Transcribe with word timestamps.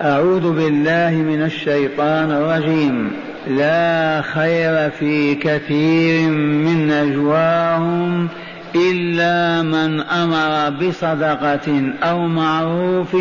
أعوذ 0.00 0.52
بالله 0.52 1.10
من 1.10 1.42
الشيطان 1.42 2.30
الرجيم. 2.30 3.12
لا 3.46 4.22
خير 4.22 4.90
في 4.90 5.34
كثير 5.34 6.30
من 6.30 6.88
نجواهم 6.88 8.28
إلا 8.74 9.62
من 9.62 10.00
أمر 10.00 10.70
بصدقة 10.70 11.92
أو 12.02 12.18
معروف 12.18 13.16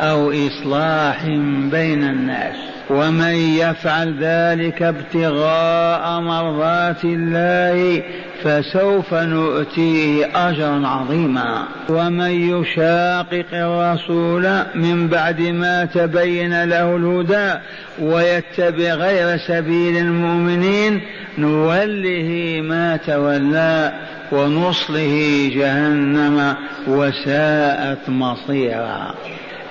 أو 0.00 0.32
إصلاح 0.32 1.26
بين 1.70 2.04
الناس. 2.04 2.56
ومن 2.90 3.34
يفعل 3.34 4.16
ذلك 4.20 4.82
ابتغاء 4.82 6.20
مرضات 6.20 7.04
الله 7.04 8.02
فسوف 8.44 9.14
نؤتيه 9.14 10.26
أجرا 10.34 10.86
عظيما. 10.86 11.64
ومن 11.88 12.30
يشاقق 12.30 13.46
الرسول 13.52 14.62
من 14.74 15.08
بعد 15.08 15.40
ما 15.40 15.84
تبين 15.84 16.64
له 16.64 16.96
الهدى 16.96 17.60
ويتبع 18.00 18.94
غير 18.94 19.36
سبيل 19.36 19.96
المؤمنين 19.96 21.00
نوله 21.38 22.60
ما 22.62 22.96
تولى 22.96 23.92
ونصله 24.32 25.50
جهنم 25.54 26.56
وساءت 26.88 28.08
مصيرا. 28.08 29.14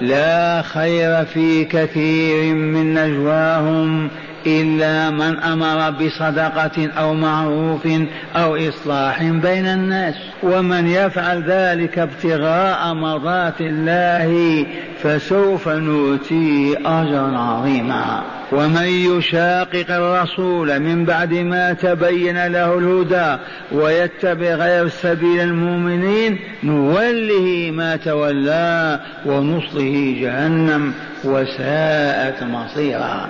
لا 0.02 0.61
خير 0.61 1.25
في 1.25 1.66
كثير 1.66 2.53
من 2.53 2.94
نجواهم 2.94 4.09
إلا 4.48 5.09
من 5.09 5.40
أمر 5.40 5.90
بصدقة 5.90 6.90
أو 6.98 7.13
معروف 7.13 7.88
أو 8.36 8.55
إصلاح 8.55 9.23
بين 9.23 9.66
الناس. 9.66 10.16
ومن 10.44 10.88
يفعل 10.88 11.44
ذلك 11.44 11.99
ابتغاء 11.99 12.94
مرضات 12.94 13.62
الله 13.62 14.66
فسوف 15.03 15.67
نؤتيه 15.67 16.77
أجرا 16.77 17.38
عظيما. 17.38 18.23
ومن 18.52 18.86
يشاقق 18.86 19.86
الرسول 19.89 20.80
من 20.80 21.06
بعد 21.06 21.34
ما 21.34 21.73
تبين 21.73 22.47
له 22.47 22.78
الهدى 22.78 23.41
ويتبع 23.72 24.56
غير 24.56 24.88
سبيل 24.88 25.39
المؤمنين 25.39 26.39
نوله 26.64 27.72
ما 27.73 27.95
تولى 27.95 29.00
ونصله 29.25 30.16
جهنم 30.22 30.94
وساءت 31.23 32.44
مصيرا. 32.44 33.30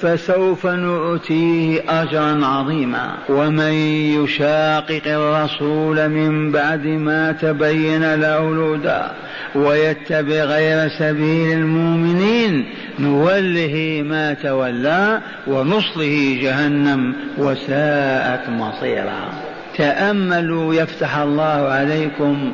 فسوف 0.00 0.66
نؤتيه 0.66 1.82
أجرا 1.88 2.46
عظيما. 2.46 3.14
ومن 3.28 3.72
يشاقق 4.22 5.02
الرسول 5.06 6.08
من 6.08 6.52
بعد 6.52 6.86
ما 6.86 7.32
تبين 7.32 8.14
له 8.14 8.38
الهدى 8.38 9.02
ويتبع 9.54 10.44
غير 10.44 10.88
سبيل 10.98 11.58
المؤمنين 11.58 12.64
نوله 12.98 14.04
ما 14.06 14.34
تولى 14.34 15.20
ونصله 15.46 16.38
جهنم 16.42 17.14
وساءت 17.38 18.48
مصيرا. 18.48 19.32
تأملوا 19.78 20.74
يفتح 20.74 21.16
الله 21.16 21.68
عليكم 21.68 22.52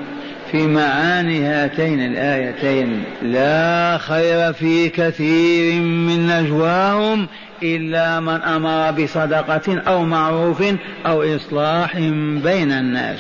في 0.53 0.67
معاني 0.67 1.45
هاتين 1.45 2.01
الآيتين. 2.01 3.05
لا 3.23 3.99
خير 3.99 4.53
في 4.53 4.89
كثير 4.89 5.83
من 5.83 6.27
نجواهم 6.27 7.27
إلا 7.63 8.21
من 8.21 8.41
أمر 8.41 8.91
بصدقة 8.91 9.79
أو 9.79 10.05
معروف 10.05 10.63
أو 11.07 11.37
إصلاح 11.37 11.99
بين 12.45 12.73
الناس. 12.73 13.19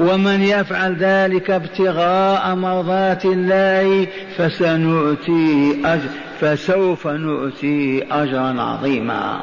ومن 0.00 0.42
يفعل 0.42 0.96
ذلك 0.96 1.50
ابتغاء 1.50 2.54
مرضات 2.54 3.24
الله 3.24 4.06
فسنؤتيه 4.36 5.74
أجر 5.84 6.08
فسوف 6.40 7.06
نؤتيه 7.06 8.02
أجرا 8.10 8.62
عظيما. 8.62 9.40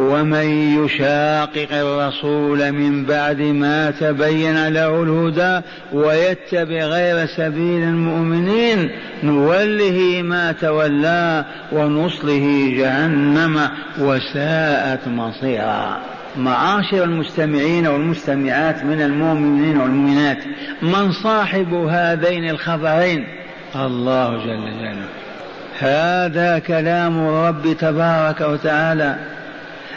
ومن 0.00 0.84
يشاقق 0.84 1.68
الرسول 1.72 2.72
من 2.72 3.04
بعد 3.04 3.40
ما 3.40 3.90
تبين 3.90 4.68
له 4.68 5.02
الهدى 5.02 5.66
ويتبع 5.92 6.84
غير 6.84 7.26
سبيل 7.26 7.82
المؤمنين 7.82 8.90
نوله 9.22 10.22
ما 10.22 10.52
تولى 10.52 11.44
ونصله 11.72 12.74
جهنم 12.76 13.68
وساءت 13.98 15.08
مصيرا. 15.08 16.00
معاشر 16.36 17.04
المستمعين 17.04 17.86
والمستمعات 17.86 18.84
من 18.84 19.02
المؤمنين 19.02 19.80
والمؤمنات 19.80 20.38
من 20.82 21.12
صاحب 21.12 21.74
هذين 21.74 22.50
الخبرين؟ 22.50 23.26
الله 23.76 24.30
جل 24.30 24.46
جلاله. 24.46 25.04
هذا 25.78 26.58
كلام 26.58 27.18
الرب 27.18 27.76
تبارك 27.78 28.40
وتعالى. 28.40 29.16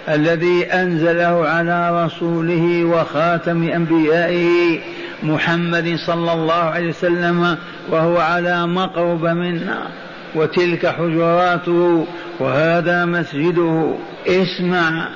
الذي 0.09 0.65
أنزله 0.65 1.47
على 1.47 2.05
رسوله 2.05 2.85
وخاتم 2.85 3.63
أنبيائه 3.63 4.79
محمد 5.23 5.95
صلى 6.07 6.33
الله 6.33 6.53
عليه 6.53 6.89
وسلم 6.89 7.57
وهو 7.89 8.17
على 8.17 8.67
مقرب 8.67 9.25
منا. 9.25 9.87
وتلك 10.35 10.87
حجراته 10.87 12.07
وهذا 12.39 13.05
مسجده. 13.05 13.93
اسمع 14.27 15.09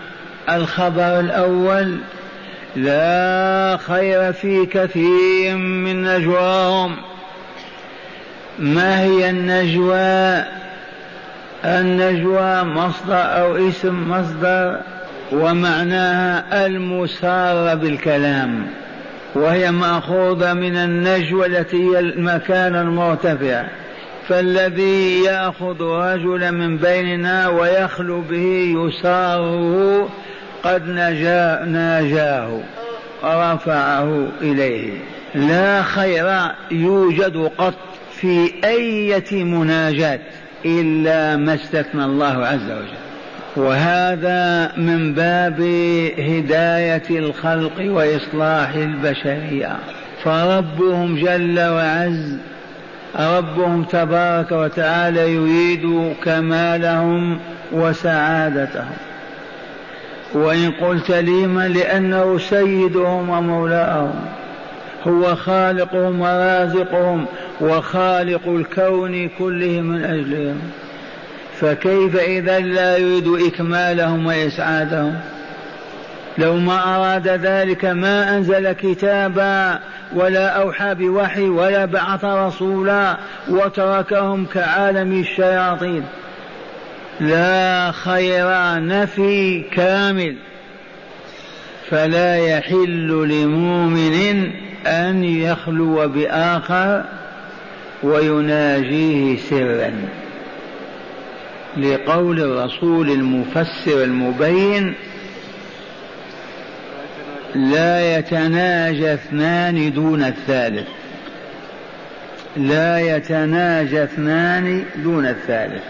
الخبر 0.49 1.19
الأول. 1.19 1.97
لا 2.75 3.77
خير 3.87 4.33
في 4.33 4.65
كثير 4.65 5.55
من 5.55 6.03
نجواهم. 6.03 6.95
ما 8.59 9.01
هي 9.01 9.29
النجوى؟ 9.29 10.43
النجوى 11.65 12.63
مصدر 12.63 13.15
أو 13.15 13.67
اسم 13.67 14.11
مصدر 14.11 14.79
ومعناها 15.31 16.65
المسارة 16.65 17.73
بالكلام 17.73 18.67
وهي 19.35 19.71
مأخوذة 19.71 20.53
من 20.53 20.77
النجوى 20.77 21.45
التي 21.45 21.77
هي 21.77 21.99
المكان 21.99 22.75
المرتفع. 22.75 23.63
فالذي 24.27 25.23
يأخذ 25.23 25.81
رجلا 25.81 26.51
من 26.51 26.77
بيننا 26.77 27.47
ويخلو 27.47 28.21
به 28.21 28.75
يساره 28.77 30.09
قد 30.63 30.87
نجا 30.87 31.65
ناجاه 31.65 32.59
رفعه 33.23 34.27
إليه. 34.41 34.93
لا 35.35 35.83
خير 35.83 36.51
يوجد 36.71 37.51
قط 37.57 37.73
في 38.11 38.51
أية 38.63 39.43
مناجاة. 39.43 40.19
إلا 40.65 41.37
ما 41.37 41.53
استثنى 41.53 42.05
الله 42.05 42.45
عز 42.45 42.71
وجل. 42.71 42.97
وهذا 43.55 44.71
من 44.77 45.13
باب 45.13 45.61
هداية 46.19 47.19
الخلق 47.19 47.73
وإصلاح 47.79 48.69
البشرية. 48.69 49.75
فربهم 50.23 51.15
جل 51.15 51.59
وعز 51.59 52.37
ربهم 53.19 53.83
تبارك 53.83 54.51
وتعالى 54.51 55.33
يريد 55.33 56.13
كمالهم 56.23 57.39
وسعادتهم. 57.71 58.97
وإن 60.33 60.71
قلت 60.71 61.11
لما 61.11 61.67
لأنه 61.67 62.37
سيدهم 62.37 63.29
ومولاهم. 63.29 64.25
هو 65.07 65.35
خالقهم 65.35 66.21
ورازقهم 66.21 67.25
وخالق 67.61 68.47
الكون 68.47 69.29
كله 69.39 69.81
من 69.81 70.03
أجلهم. 70.03 70.61
فكيف 71.59 72.15
إذا 72.15 72.59
لا 72.59 72.97
يريد 72.97 73.27
إكمالهم 73.27 74.25
وإسعادهم؟ 74.25 75.19
لو 76.37 76.57
ما 76.57 76.95
أراد 76.95 77.27
ذلك 77.27 77.85
ما 77.85 78.37
أنزل 78.37 78.71
كتابا 78.71 79.79
ولا 80.15 80.47
أوحى 80.47 80.95
بوحي 80.95 81.49
ولا 81.49 81.85
بعث 81.85 82.25
رسولا 82.25 83.17
وتركهم 83.49 84.45
كعالم 84.45 85.19
الشياطين. 85.19 86.03
لا 87.19 87.91
خير 87.91 88.47
نفي 88.85 89.61
كامل. 89.61 90.35
فلا 91.89 92.35
يحل 92.37 93.27
لمؤمن 93.27 94.51
أن 94.85 95.23
يخلو 95.23 96.07
بآخر 96.07 97.03
ويناجيه 98.03 99.37
سرا. 99.37 99.91
لقول 101.77 102.39
الرسول 102.39 103.11
المفسر 103.11 104.03
المبين 104.03 104.93
لا 107.55 108.17
يتناجى 108.17 109.13
اثنان 109.13 109.93
دون 109.93 110.23
الثالث. 110.23 110.87
لا 112.57 112.99
يتناجى 112.99 114.03
اثنان 114.03 114.85
دون 114.95 115.25
الثالث. 115.25 115.83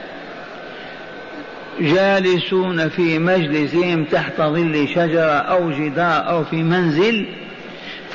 جالسون 1.79 2.89
في 2.89 3.19
مجلسهم 3.19 4.03
تحت 4.03 4.41
ظل 4.41 4.87
شجرة 4.95 5.31
أو 5.31 5.71
جدار 5.71 6.29
أو 6.29 6.43
في 6.43 6.55
منزل 6.55 7.25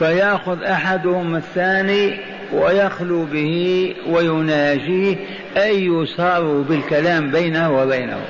فيأخذ 0.02 0.62
أحدهم 0.62 1.37
الثاني 1.37 2.20
ويخلو 2.52 3.25
به 3.25 3.94
ويناجيه 4.08 5.16
أي 5.56 5.87
يصار 5.87 6.64
بالكلام 6.69 7.31
بينه 7.31 7.82
وبينه. 7.82 8.20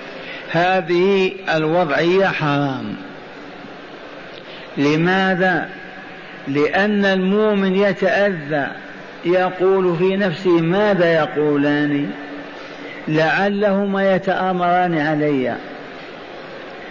هذه 0.51 1.33
الوضعية 1.55 2.27
حرام. 2.27 2.95
لماذا؟ 4.77 5.69
لأن 6.49 7.05
المؤمن 7.05 7.77
يتأذى 7.77 8.67
يقول 9.25 9.97
في 9.97 10.17
نفسه 10.17 10.61
ماذا 10.61 11.13
يقولان؟ 11.15 12.11
لعلهما 13.09 14.15
يتآمران 14.15 14.99
علي 14.99 15.57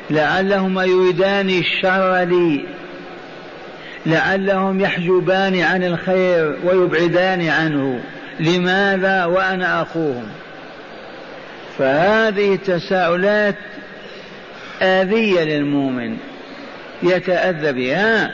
لعلهما 0.10 0.84
يريدان 0.84 1.50
الشر 1.50 2.24
لي. 2.24 2.81
لعلهم 4.06 4.80
يحجبان 4.80 5.60
عن 5.60 5.84
الخير 5.84 6.58
ويبعدان 6.64 7.48
عنه. 7.48 8.00
لماذا 8.40 9.26
وأنا 9.26 9.82
أخوهم؟ 9.82 10.28
فهذه 11.78 12.54
التساؤلات 12.54 13.56
آذية 14.82 15.44
للمؤمن. 15.44 16.18
يتأذى 17.04 17.72
بها 17.72 18.32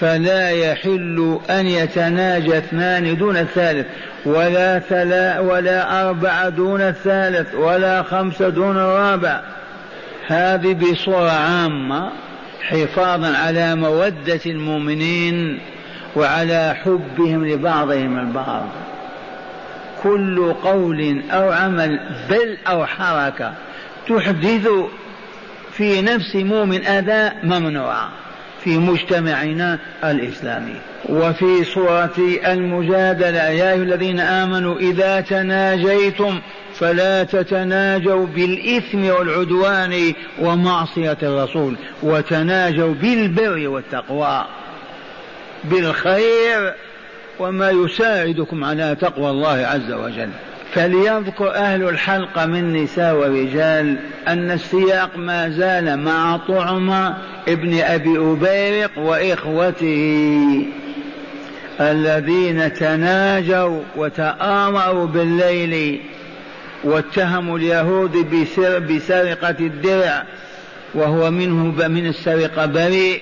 فلا 0.00 0.50
يحل 0.50 1.38
أن 1.50 1.66
يتناجى 1.66 2.58
اثنان 2.58 3.16
دون 3.16 3.36
الثالث 3.36 3.86
ولا 4.24 4.78
ثلا 4.78 5.40
ولا 5.40 6.08
أربعة 6.08 6.48
دون 6.48 6.80
الثالث 6.80 7.54
ولا 7.54 8.02
خمسة 8.02 8.48
دون 8.48 8.76
الرابع. 8.76 9.40
هذه 10.26 10.74
بصورة 10.74 11.30
عامة. 11.30 12.10
حفاظا 12.68 13.36
على 13.36 13.74
مودة 13.74 14.40
المؤمنين 14.46 15.58
وعلى 16.16 16.76
حبهم 16.84 17.46
لبعضهم 17.46 18.18
البعض. 18.18 18.66
كل 20.02 20.52
قول 20.52 21.22
أو 21.30 21.52
عمل 21.52 22.00
بل 22.30 22.56
أو 22.68 22.86
حركة 22.86 23.52
تحدث 24.08 24.68
في 25.72 26.02
نفس 26.02 26.36
مؤمن 26.36 26.86
أداء 26.86 27.36
ممنوعة 27.44 28.08
في 28.64 28.78
مجتمعنا 28.78 29.78
الإسلامي. 30.04 30.74
وفي 31.08 31.64
سورة 31.64 32.16
المجادلة 32.46 33.42
يا 33.42 33.72
أيها 33.72 33.82
الذين 33.82 34.20
آمنوا 34.20 34.78
إذا 34.78 35.20
تناجيتم 35.20 36.40
فلا 36.74 37.24
تتناجوا 37.24 38.26
بالإثم 38.26 39.04
والعدوان 39.04 40.12
ومعصية 40.40 41.18
الرسول 41.22 41.76
وتناجوا 42.02 42.94
بالبر 42.94 43.68
والتقوى. 43.68 44.44
بالخير 45.64 46.74
وما 47.38 47.70
يساعدكم 47.70 48.64
على 48.64 48.96
تقوى 49.00 49.30
الله 49.30 49.66
عز 49.66 49.92
وجل. 49.92 50.30
فليذكر 50.72 51.54
أهل 51.54 51.88
الحلقة 51.88 52.46
من 52.46 52.82
نساء 52.82 53.14
ورجال 53.14 53.96
أن 54.28 54.50
السياق 54.50 55.16
ما 55.16 55.48
زال 55.48 55.98
مع 55.98 56.36
طعم 56.36 56.90
ابن 57.48 57.80
أبي 57.80 58.18
أبيرق 58.18 58.98
وإخوته 58.98 60.66
الذين 61.80 62.72
تناجوا 62.72 63.80
وتآمروا 63.96 65.06
بالليل 65.06 66.00
واتهموا 66.84 67.58
اليهود 67.58 68.12
بسر 68.12 68.78
بسرقة 68.78 69.56
الدرع 69.60 70.24
وهو 70.94 71.30
منه 71.30 71.88
من 71.88 72.06
السرقة 72.06 72.66
بريء. 72.66 73.20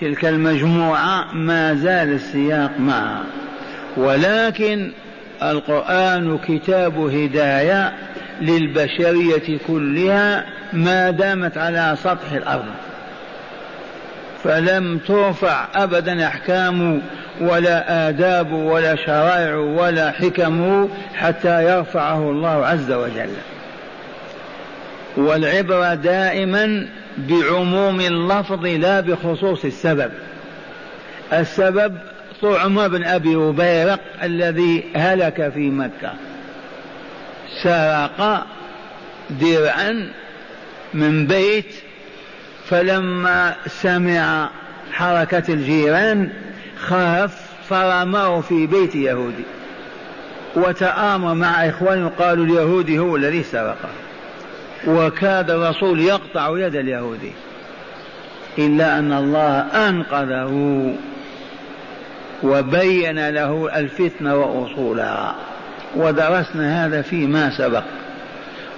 تلك 0.00 0.24
المجموعة 0.24 1.34
ما 1.34 1.74
زال 1.74 2.12
السياق 2.12 2.70
معها. 2.78 3.24
ولكن 3.96 4.92
القرآن 5.42 6.38
كتاب 6.38 6.98
هداية 6.98 7.92
للبشرية 8.40 9.58
كلها 9.66 10.44
ما 10.72 11.10
دامت 11.10 11.58
على 11.58 11.96
سطح 12.02 12.32
الأرض. 12.32 12.74
فلم 14.44 14.98
ترفع 14.98 15.66
أبدا 15.74 16.26
أحكام 16.26 17.02
ولا 17.40 18.08
آداب 18.08 18.52
ولا 18.52 18.96
شرائع 18.96 19.54
ولا 19.56 20.10
حكم 20.10 20.88
حتى 21.14 21.64
يرفعه 21.64 22.30
الله 22.30 22.66
عز 22.66 22.92
وجل. 22.92 23.30
والعبرة 25.16 25.94
دائما 25.94 26.88
بعموم 27.18 28.00
اللفظ 28.00 28.66
لا 28.66 29.00
بخصوص 29.00 29.64
السبب. 29.64 30.10
السبب 31.32 31.98
طعم 32.42 32.88
بن 32.88 33.04
أبي 33.04 33.36
أبيرق 33.36 34.00
الذي 34.22 34.84
هلك 34.96 35.52
في 35.54 35.70
مكة. 35.70 36.12
سرق 37.62 38.46
درعا 39.30 40.08
من 40.94 41.26
بيت 41.26 41.74
فلما 42.70 43.54
سمع 43.66 44.50
حركة 44.92 45.52
الجيران 45.52 46.30
خاف 46.78 47.42
فرماه 47.68 48.40
في 48.40 48.66
بيت 48.66 48.94
يهودي. 48.94 49.44
وتآمر 50.56 51.34
مع 51.34 51.68
إخوانه 51.68 52.10
قالوا 52.18 52.44
اليهودي 52.44 52.98
هو 52.98 53.16
الذي 53.16 53.42
سرقه 53.42 53.88
وكاد 54.86 55.50
الرسول 55.50 56.00
يقطع 56.00 56.58
يد 56.58 56.74
اليهودي. 56.74 57.32
إلا 58.58 58.98
أن 58.98 59.12
الله 59.12 59.58
أنقذه. 59.88 60.94
وبين 62.42 63.28
له 63.28 63.78
الفتنة 63.78 64.36
وأصولها 64.36 65.34
ودرسنا 65.96 66.86
هذا 66.86 67.02
فيما 67.02 67.58
سبق. 67.58 67.82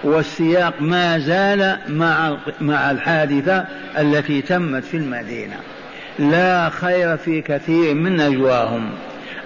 والسياق 0.04 0.74
ما 0.80 1.18
زال 1.18 1.78
مع 1.88 2.36
مع 2.60 2.90
الحادثة 2.90 3.64
التي 3.98 4.42
تمت 4.42 4.84
في 4.84 4.96
المدينة. 4.96 5.56
لا 6.18 6.70
خير 6.70 7.16
في 7.16 7.42
كثير 7.42 7.94
من 7.94 8.16
نجواهم 8.16 8.90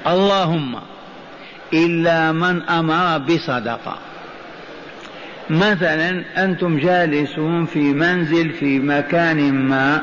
اللهم 0.07 0.77
إلا 1.73 2.33
من 2.33 2.63
أمر 2.63 3.19
بصدقة. 3.19 3.99
مثلا 5.51 6.25
أنتم 6.37 6.79
جالسون 6.79 7.67
في 7.67 7.79
منزل 7.79 8.51
في 8.51 8.79
مكان 8.79 9.53
ما 9.55 10.03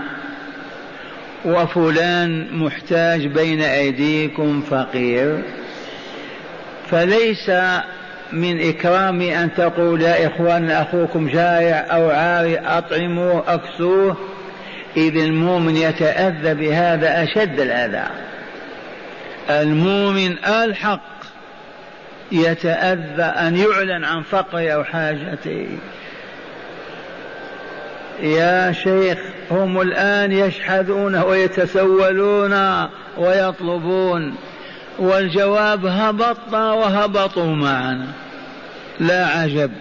وفلان 1.45 2.47
محتاج 2.53 3.27
بين 3.27 3.61
أيديكم 3.61 4.61
فقير 4.61 5.43
فليس 6.89 7.51
من 8.31 8.69
إكرامي 8.69 9.39
أن 9.43 9.53
تقول 9.53 10.01
يا 10.01 10.27
إخوان 10.27 10.71
أخوكم 10.71 11.27
جائع 11.27 11.95
أو 11.95 12.09
عاري 12.09 12.57
أطعموه 12.57 13.43
أكسوه. 13.47 14.17
إذ 14.97 15.17
المؤمن 15.17 15.75
يتأذى 15.75 16.53
بهذا 16.53 17.23
أشد 17.23 17.59
الأذى 17.59 18.03
المؤمن 19.49 20.37
الحق 20.45 21.17
يتأذى 22.31 23.23
أن 23.23 23.57
يعلن 23.57 24.03
عن 24.03 24.23
فقره 24.23 24.69
أو 24.69 24.83
حاجته. 24.83 25.67
يا 28.21 28.71
شيخ 28.71 29.19
هم 29.51 29.81
الآن 29.81 30.31
يشحذون 30.31 31.15
ويتسولون 31.15 32.87
ويطلبون. 33.17 34.35
والجواب 34.99 35.85
هبطنا 35.85 36.73
وهبطوا 36.73 37.55
معنا. 37.55 38.07
لا 38.99 39.25
عجب. 39.25 39.71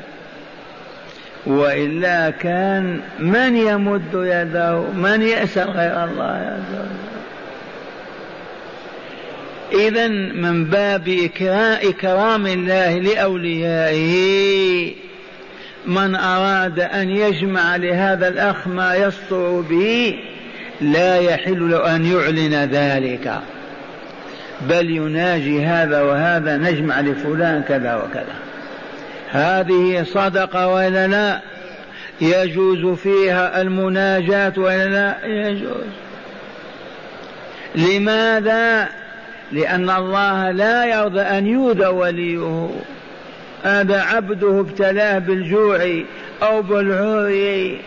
وإلا 1.47 2.31
كان 2.31 3.01
من 3.19 3.57
يمد 3.57 4.15
يده؟ 4.15 4.81
من 4.81 5.23
يسأل 5.23 5.71
غير 5.71 6.05
الله 6.05 6.25
عز 6.25 6.75
وجل؟ 6.75 7.07
إذا 9.73 10.09
من 10.35 10.65
باب 10.65 11.29
إكرام 11.83 12.47
الله 12.47 12.99
لأوليائه 12.99 14.93
من 15.87 16.15
أراد 16.15 16.81
أن 16.81 17.11
يجمع 17.11 17.77
لهذا 17.77 18.29
الأخ 18.29 18.69
ما 18.69 18.95
يستر 18.95 19.61
به 19.61 20.19
لا 20.81 21.17
يحل 21.17 21.71
له 21.71 21.97
أن 21.97 22.05
يعلن 22.05 22.55
ذلك. 22.55 23.41
بل 24.61 24.91
يناجي 24.91 25.65
هذا 25.65 26.03
وهذا 26.03 26.57
نجمع 26.57 27.01
لفلان 27.01 27.63
كذا 27.63 27.95
وكذا. 27.95 28.37
هذه 29.31 30.03
صدقة 30.03 30.69
ولا 30.69 31.07
لا؟ 31.07 31.41
يجوز 32.21 32.99
فيها 32.99 33.61
المناجاة 33.61 34.53
ولا 34.57 34.87
لا؟ 34.87 35.27
يجوز. 35.27 35.87
لماذا؟ 37.75 38.89
لأن 39.53 39.91
الله 39.91 40.51
لا 40.51 40.85
يرضى 40.85 41.21
أن 41.21 41.47
يؤذى 41.47 41.87
وليه. 41.87 42.71
هذا 43.65 44.01
عبده 44.01 44.61
ابتلاه 44.61 45.19
بالجوع 45.19 46.03
أو 46.43 46.63
بالعري. 46.63 47.81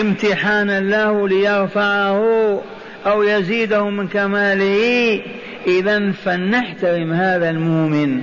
امتحانا 0.00 0.80
له 0.80 1.28
ليرفعه 1.28 2.62
أو 3.06 3.22
يزيده 3.22 3.84
من 3.84 4.08
كماله. 4.08 5.20
إذا 5.66 6.12
فلنحترم 6.12 7.12
هذا 7.12 7.50
المؤمن 7.50 8.22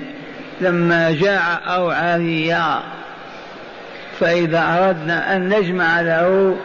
لما 0.62 1.12
جاع 1.12 1.76
أو 1.76 1.90
عريا 1.90 2.80
فإذا 4.20 4.60
أردنا 4.60 5.36
أن 5.36 5.50
نجمع 5.50 6.02
له 6.02 6.56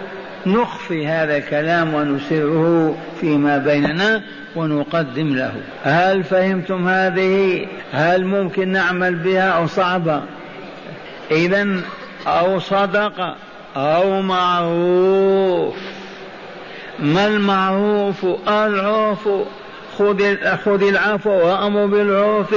نخفي 0.46 1.06
هذا 1.06 1.36
الكلام 1.36 1.94
ونسره 1.94 2.96
فيما 3.20 3.58
بيننا 3.58 4.22
ونقدم 4.56 5.34
له. 5.34 5.52
هل 5.84 6.24
فهمتم 6.24 6.88
هذه؟ 6.88 7.66
هل 7.92 8.24
ممكن 8.24 8.68
نعمل 8.68 9.14
بها 9.14 9.48
أو 9.48 9.66
صعبة 9.66 10.22
إذا 11.30 11.80
أو 12.26 12.58
صدقة 12.58 13.36
أو 13.76 14.22
معروف. 14.22 15.76
ما 16.98 17.26
المعروف؟ 17.26 18.26
العرف 18.48 19.28
خذ 19.98 20.36
خذ 20.64 20.82
العفو 20.82 21.30
وأمر 21.30 21.86
بالعرف. 21.86 22.54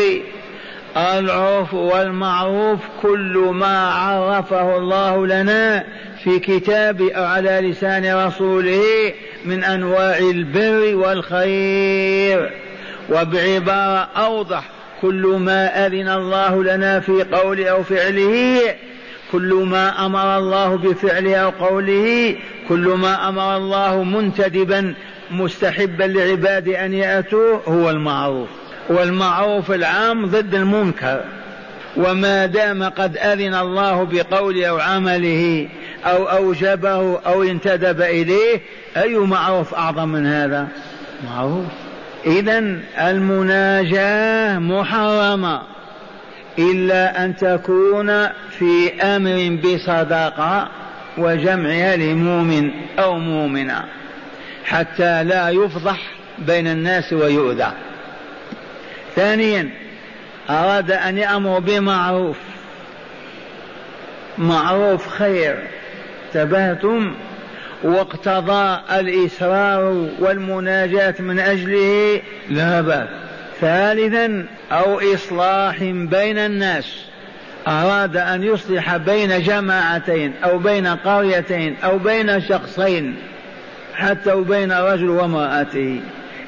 العرف 0.98 1.74
والمعروف 1.74 2.79
كل 3.01 3.50
ما 3.53 3.89
عرفه 3.89 4.77
الله 4.77 5.27
لنا 5.27 5.83
في 6.24 6.39
كتابه 6.39 7.13
أو 7.13 7.24
على 7.24 7.71
لسان 7.71 8.25
رسوله 8.25 8.83
من 9.45 9.63
أنواع 9.63 10.17
البر 10.17 10.95
والخير. 10.95 12.51
وبعبارة 13.10 14.07
أوضح 14.17 14.63
كل 15.01 15.38
ما 15.39 15.88
أذن 15.88 16.10
الله 16.10 16.63
لنا 16.63 17.00
في 17.00 17.24
قوله 17.24 17.69
أو 17.69 17.83
فعله 17.83 18.60
كل 19.31 19.53
ما 19.53 20.05
أمر 20.05 20.38
الله 20.38 20.77
بفعله 20.77 21.36
أو 21.36 21.50
قوله 21.50 22.36
كل 22.69 22.88
ما 22.88 23.29
أمر 23.29 23.57
الله 23.57 24.03
منتدبا 24.03 24.93
مستحبا 25.31 26.03
لعباده 26.03 26.85
أن 26.85 26.93
يأتوا 26.93 27.57
هو 27.67 27.89
المعروف. 27.89 28.50
والمعروف 28.89 29.71
العام 29.71 30.25
ضد 30.25 30.55
المنكر. 30.55 31.23
وما 31.97 32.45
دام 32.45 32.83
قد 32.83 33.17
أذن 33.17 33.53
الله 33.53 34.03
بقوله 34.03 34.67
أو 34.67 34.79
عمله 34.79 35.67
أو 36.05 36.25
أوجبه 36.25 37.19
أو 37.19 37.43
انتدب 37.43 38.01
إليه 38.01 38.61
أي 38.97 39.15
معروف 39.15 39.73
أعظم 39.73 40.09
من 40.09 40.25
هذا؟ 40.25 40.67
معروف. 41.25 41.65
إذا 42.25 42.79
المناجاة 43.00 44.59
محرمة. 44.59 45.61
إلا 46.59 47.25
أن 47.25 47.35
تكون 47.35 48.27
في 48.27 49.01
أمر 49.01 49.59
بصداقة 49.63 50.67
وجمعها 51.17 51.95
لمؤمن 51.95 52.71
أو 53.00 53.19
مؤمنة. 53.19 53.83
حتى 54.65 55.24
لا 55.24 55.50
يفضح 55.50 56.00
بين 56.39 56.68
الناس 56.68 57.13
ويؤذى. 57.13 57.72
ثانيا 59.15 59.70
أراد 60.50 60.91
أن 60.91 61.18
يأمر 61.18 61.60
بمعروف. 61.60 62.38
معروف 64.38 65.08
خير. 65.08 65.68
تبهتم. 66.34 67.13
واقتضى 67.84 68.80
الإسرار 69.00 70.08
والمناجاة 70.20 71.15
من 71.20 71.39
أجله 71.39 72.22
لا 72.50 72.82
بأس 72.82 73.08
ثالثا 73.62 74.46
أو 74.72 75.00
إصلاح 75.13 75.84
بين 75.84 76.38
الناس. 76.38 77.06
أراد 77.68 78.18
أن 78.18 78.44
يصلح 78.44 78.98
بين 78.98 79.44
جماعتين 79.44 80.34
أو 80.44 80.58
بين 80.58 80.88
قريتين 80.88 81.75
أو 81.84 81.98
بين 81.98 82.41
شخصين. 82.41 83.15
حتى 84.01 84.34
وبين 84.34 84.72
رجل 84.72 85.10
وامرأته 85.10 86.00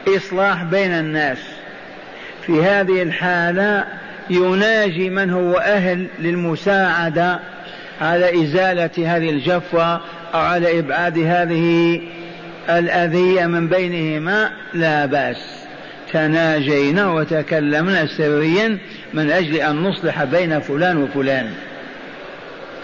إصلاح 0.08 0.64
بين 0.64 0.92
الناس. 0.92 1.38
في 2.46 2.64
هذه 2.64 3.04
الحالة 3.04 3.86
يناجي 4.30 5.10
من 5.10 5.30
هو 5.30 5.54
أهل 5.54 6.08
للمساعدة 6.20 7.40
على 8.02 8.44
إزالة 8.44 9.16
هذه 9.18 9.30
الجفوة 9.30 9.94
أو 10.34 10.40
على 10.40 10.80
إبعاد 10.80 11.20
هذه 11.20 12.02
الأذية 12.70 13.46
من 13.46 13.68
بينهما 13.68 14.52
لا 14.74 15.06
بأس. 15.06 15.66
تناجينا 16.14 17.12
وتكلمنا 17.12 18.08
سريا 18.18 18.78
من 19.14 19.32
أجل 19.32 19.56
أن 19.56 19.76
نصلح 19.76 20.24
بين 20.24 20.60
فلان 20.60 20.98
وفلان 20.98 21.50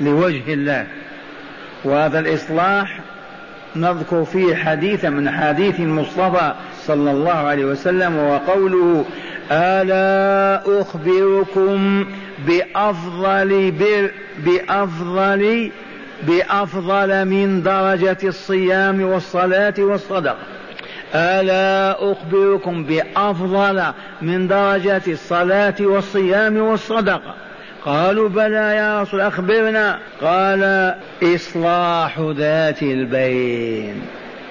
لوجه 0.02 0.54
الله. 0.54 0.88
وهذا 1.84 2.20
الإصلاح 2.20 3.00
نذكر 3.76 4.26
فيه 4.26 4.56
حديثا 4.56 5.10
من 5.10 5.30
حديث 5.30 5.80
المصطفى 5.80 6.54
صلى 6.86 7.12
الله 7.12 7.32
عليه 7.32 7.66
وسلم 7.66 8.18
وقوله 8.18 9.06
ألا 9.52 10.82
أخبركم 10.82 12.06
بأفضل 12.48 13.72
بر 13.72 14.12
بأفضل 14.46 15.72
بأفضل 16.28 17.26
من 17.26 17.64
درجة 17.64 18.18
الصيام 18.24 19.02
والصلاة 19.02 19.74
والصدقة. 19.80 20.38
ألا 21.16 22.12
أخبركم 22.12 22.84
بأفضل 22.84 23.84
من 24.22 24.48
درجة 24.48 25.02
الصلاة 25.08 25.76
والصيام 25.80 26.58
والصدقة. 26.58 27.36
قالوا 27.86 28.30
بلى 28.30 28.76
يا 28.76 29.02
رسول 29.02 29.22
أخبرنا. 29.22 30.00
قال 30.22 30.96
إصلاح 31.24 32.20
ذات 32.20 32.82
البين. 32.82 34.02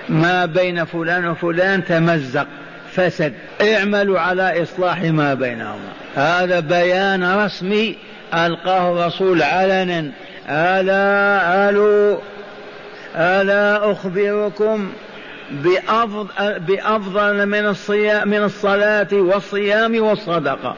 ما 0.09 0.47
بين 0.47 0.85
فلان 0.85 1.29
وفلان 1.29 1.85
تمزق 1.85 2.47
فسد. 2.93 3.33
اعملوا 3.63 4.21
على 4.21 4.63
إصلاح 4.63 5.03
ما 5.03 5.35
بينهما. 5.35 5.93
هذا 6.17 6.61
بيان 6.61 7.45
رسمي 7.45 7.97
ألقاه 8.35 8.93
الرسول 8.93 9.43
علنا. 9.43 10.11
ألا 10.49 11.69
ألو 11.69 12.19
ألا 13.17 13.93
أخبركم 13.93 14.93
بأفضل, 15.51 16.59
بأفضل 16.59 17.47
من 17.47 17.67
الصيام 17.67 18.29
من 18.29 18.43
الصلاة 18.43 19.09
والصيام 19.13 20.03
والصدقة. 20.03 20.77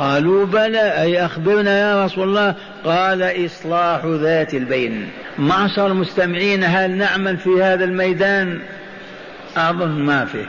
قالوا 0.00 0.46
بلى 0.46 1.02
أي 1.02 1.24
أخبرنا 1.24 1.78
يا 1.78 2.04
رسول 2.04 2.28
الله؟ 2.28 2.54
قال 2.84 3.46
إصلاح 3.46 4.00
ذات 4.04 4.54
البين. 4.54 5.10
معشر 5.38 5.86
المستمعين 5.86 6.64
هل 6.64 6.90
نعمل 6.90 7.36
في 7.36 7.62
هذا 7.62 7.84
الميدان؟ 7.84 8.60
أظن 9.56 9.88
ما 9.88 10.24
فيه 10.24 10.46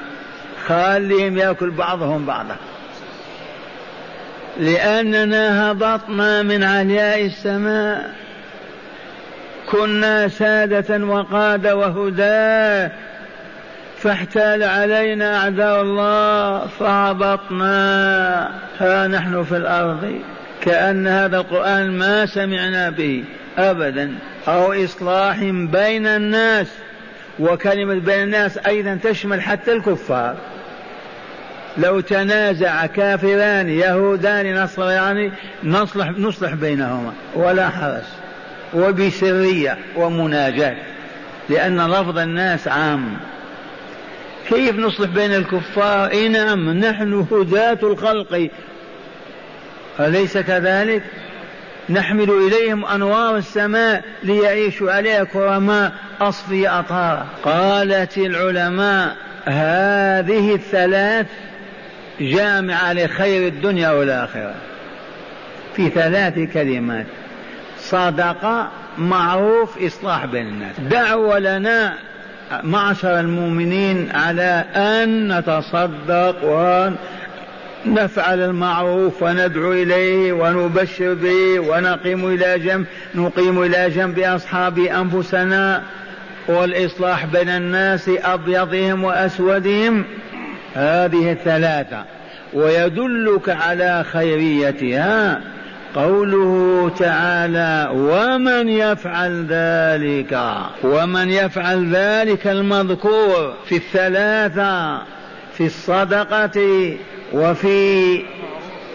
خليهم 0.67 1.37
يأكل 1.37 1.71
بعضهم 1.71 2.25
بعضا. 2.25 2.55
لأننا 4.59 5.71
هبطنا 5.71 6.43
من 6.43 6.63
علياء 6.63 7.25
السماء. 7.25 8.11
كنا 9.71 10.27
سادة 10.27 11.05
وقادة 11.05 11.75
وهداة 11.75 12.91
فاحتال 14.01 14.63
علينا 14.63 15.37
أعداء 15.37 15.81
الله 15.81 16.67
فهبطنا 16.67 18.49
ها 18.79 19.07
نحن 19.07 19.43
في 19.43 19.57
الأرض. 19.57 20.21
كأن 20.61 21.07
هذا 21.07 21.37
القرآن 21.37 21.91
ما 21.91 22.25
سمعنا 22.25 22.89
به 22.89 23.23
أبدا. 23.57 24.15
أو 24.47 24.73
إصلاح 24.83 25.43
بين 25.43 26.07
الناس. 26.07 26.67
وكلمة 27.39 27.93
بين 27.93 28.23
الناس 28.23 28.57
أيضا 28.57 28.99
تشمل 29.03 29.41
حتى 29.41 29.73
الكفار. 29.73 30.35
لو 31.77 31.99
تنازع 31.99 32.85
كافران 32.85 33.69
يهودان 33.69 34.63
نصراني 34.63 35.31
نصلح 35.63 36.09
نصلح 36.17 36.53
بينهما. 36.53 37.13
ولا 37.35 37.69
حرج. 37.69 38.03
وبسرية 38.73 39.77
ومناجاة. 39.95 40.75
لأن 41.49 41.87
لفظ 41.87 42.17
الناس 42.17 42.67
عام. 42.67 43.17
كيف 44.51 44.75
نصلح 44.75 45.09
بين 45.09 45.33
الكفار؟ 45.33 46.11
إي 46.11 46.27
نعم 46.27 46.69
نحن 46.69 47.27
هداة 47.31 47.77
الخلق. 47.83 48.49
أليس 49.99 50.37
كذلك؟ 50.37 51.03
نحمل 51.89 52.29
إليهم 52.29 52.85
أنوار 52.85 53.37
السماء 53.37 54.03
ليعيشوا 54.23 54.91
عليها 54.91 55.23
كرماء 55.23 55.91
أصفي 56.21 56.67
أطهارا 56.67 57.27
قالت 57.43 58.17
العلماء 58.17 59.15
هذه 59.45 60.55
الثلاث 60.55 61.27
جامعة 62.21 62.93
لخير 62.93 63.47
الدنيا 63.47 63.89
والآخرة. 63.91 64.55
في 65.75 65.89
ثلاث 65.89 66.39
كلمات. 66.53 67.05
صدقة 67.79 68.71
معروف 68.97 69.83
إصلاح 69.83 70.25
بين 70.25 70.47
الناس. 70.47 70.79
دعوة 70.79 71.39
لنا 71.39 71.93
معشر 72.63 73.19
المؤمنين 73.19 74.11
على 74.11 74.65
أن 74.75 75.37
نتصدق 75.37 76.43
وأن 76.43 76.95
نفعل 77.85 78.39
المعروف 78.39 79.23
وندعو 79.23 79.73
إليه 79.73 80.33
ونبشر 80.33 81.13
به 81.13 81.59
ونقيم 81.59 82.25
إلى 82.25 82.59
جنب 82.59 82.85
نقيم 83.15 83.63
إلى 83.63 83.89
جنب 83.89 84.19
أصحاب 84.19 84.79
أنفسنا 84.79 85.83
والإصلاح 86.47 87.25
بين 87.25 87.49
الناس 87.49 88.09
أبيضهم 88.23 89.03
وأسودهم. 89.03 90.03
هذه 90.75 91.31
الثلاثة. 91.31 92.03
ويدلك 92.53 93.49
على 93.49 94.03
خيريتها 94.03 95.41
قوله 95.95 96.91
تعالى 96.99 97.89
ومن 97.93 98.69
يفعل 98.69 99.45
ذلك 99.49 100.39
ومن 100.83 101.29
يفعل 101.29 101.95
ذلك 101.95 102.47
المذكور 102.47 103.53
في 103.65 103.75
الثلاثة 103.75 105.01
في 105.53 105.65
الصدقة 105.65 106.95
وفي 107.33 108.21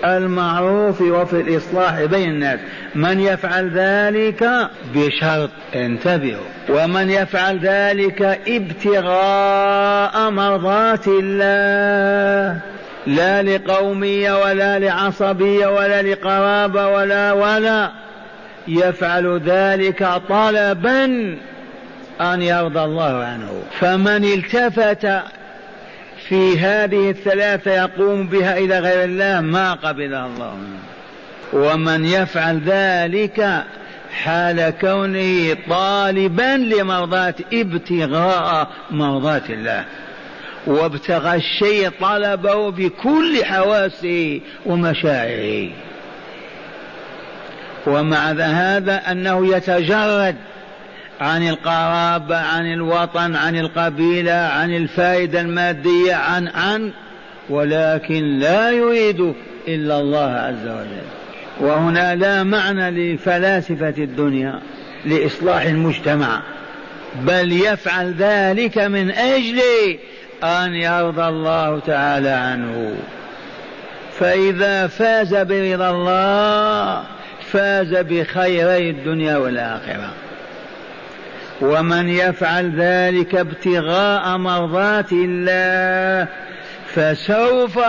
المعروف 0.04 1.00
وفي 1.00 1.40
الإصلاح 1.40 2.04
بين 2.04 2.30
الناس. 2.30 2.60
من 2.94 3.20
يفعل 3.20 3.70
ذلك 3.70 4.68
بشرط 4.94 5.50
انتبهوا. 5.74 6.46
ومن 6.68 7.10
يفعل 7.10 7.58
ذلك 7.58 8.22
ابتغاء 8.48 10.30
مرضات 10.30 11.08
الله. 11.08 12.60
لا 13.06 13.42
لقومية 13.42 14.42
ولا 14.42 14.78
لعصبية 14.78 15.66
ولا 15.66 16.02
لقرابة 16.02 16.88
ولا 16.88 17.32
ولا 17.32 17.90
يفعل 18.68 19.40
ذلك 19.46 20.08
طلبا 20.28 21.04
أن 22.20 22.42
يرضى 22.42 22.80
الله 22.80 23.24
عنه. 23.24 23.62
فمن 23.80 24.24
التفت 24.24 25.06
في 26.28 26.58
هذه 26.58 27.10
الثلاثة 27.10 27.70
يقوم 27.70 28.26
بها 28.26 28.58
إلى 28.58 28.78
غير 28.78 29.04
الله 29.04 29.40
ما 29.40 29.72
قبلها 29.72 30.26
الله. 30.26 30.56
ومن 31.52 32.04
يفعل 32.04 32.60
ذلك 32.66 33.64
حال 34.12 34.72
كونه 34.80 35.56
طالبا 35.68 36.56
لمرضاة 36.56 37.34
ابتغاء 37.52 38.68
مرضات 38.90 39.50
الله. 39.50 39.84
وابتغى 40.66 41.36
الشيء 41.36 41.90
طلبه 42.00 42.70
بكل 42.70 43.44
حواسه 43.44 44.40
ومشاعره. 44.66 45.70
ومع 47.86 48.30
هذا 48.32 49.02
أنه 49.10 49.56
يتجرد 49.56 50.36
عن 51.20 51.48
القرابة 51.48 52.36
عن 52.36 52.72
الوطن 52.72 53.36
عن 53.36 53.56
القبيلة 53.56 54.32
عن 54.32 54.76
الفائدة 54.76 55.40
المادية 55.40 56.14
عن 56.14 56.48
عن 56.48 56.92
ولكن 57.50 58.38
لا 58.38 58.70
يريد 58.70 59.34
إلا 59.68 60.00
الله 60.00 60.30
عز 60.30 60.66
وجل. 60.66 61.06
وهنا 61.60 62.14
لا 62.14 62.42
معنى 62.42 62.90
لفلاسفة 62.90 63.94
الدنيا 63.98 64.60
لإصلاح 65.04 65.62
المجتمع 65.62 66.42
بل 67.22 67.52
يفعل 67.52 68.14
ذلك 68.18 68.78
من 68.78 69.10
أجل 69.10 69.60
أن 70.44 70.74
يرضى 70.74 71.28
الله 71.28 71.78
تعالى 71.78 72.28
عنه. 72.28 72.96
فإذا 74.18 74.86
فاز 74.86 75.34
برضا 75.34 75.90
الله 75.90 77.02
فاز 77.40 77.94
بخيري 77.94 78.90
الدنيا 78.90 79.36
والآخرة. 79.36 80.10
ومن 81.60 82.08
يفعل 82.08 82.80
ذلك 82.80 83.34
ابتغاء 83.34 84.36
مرضات 84.36 85.12
الله 85.12 86.28
فسوف 86.86 87.80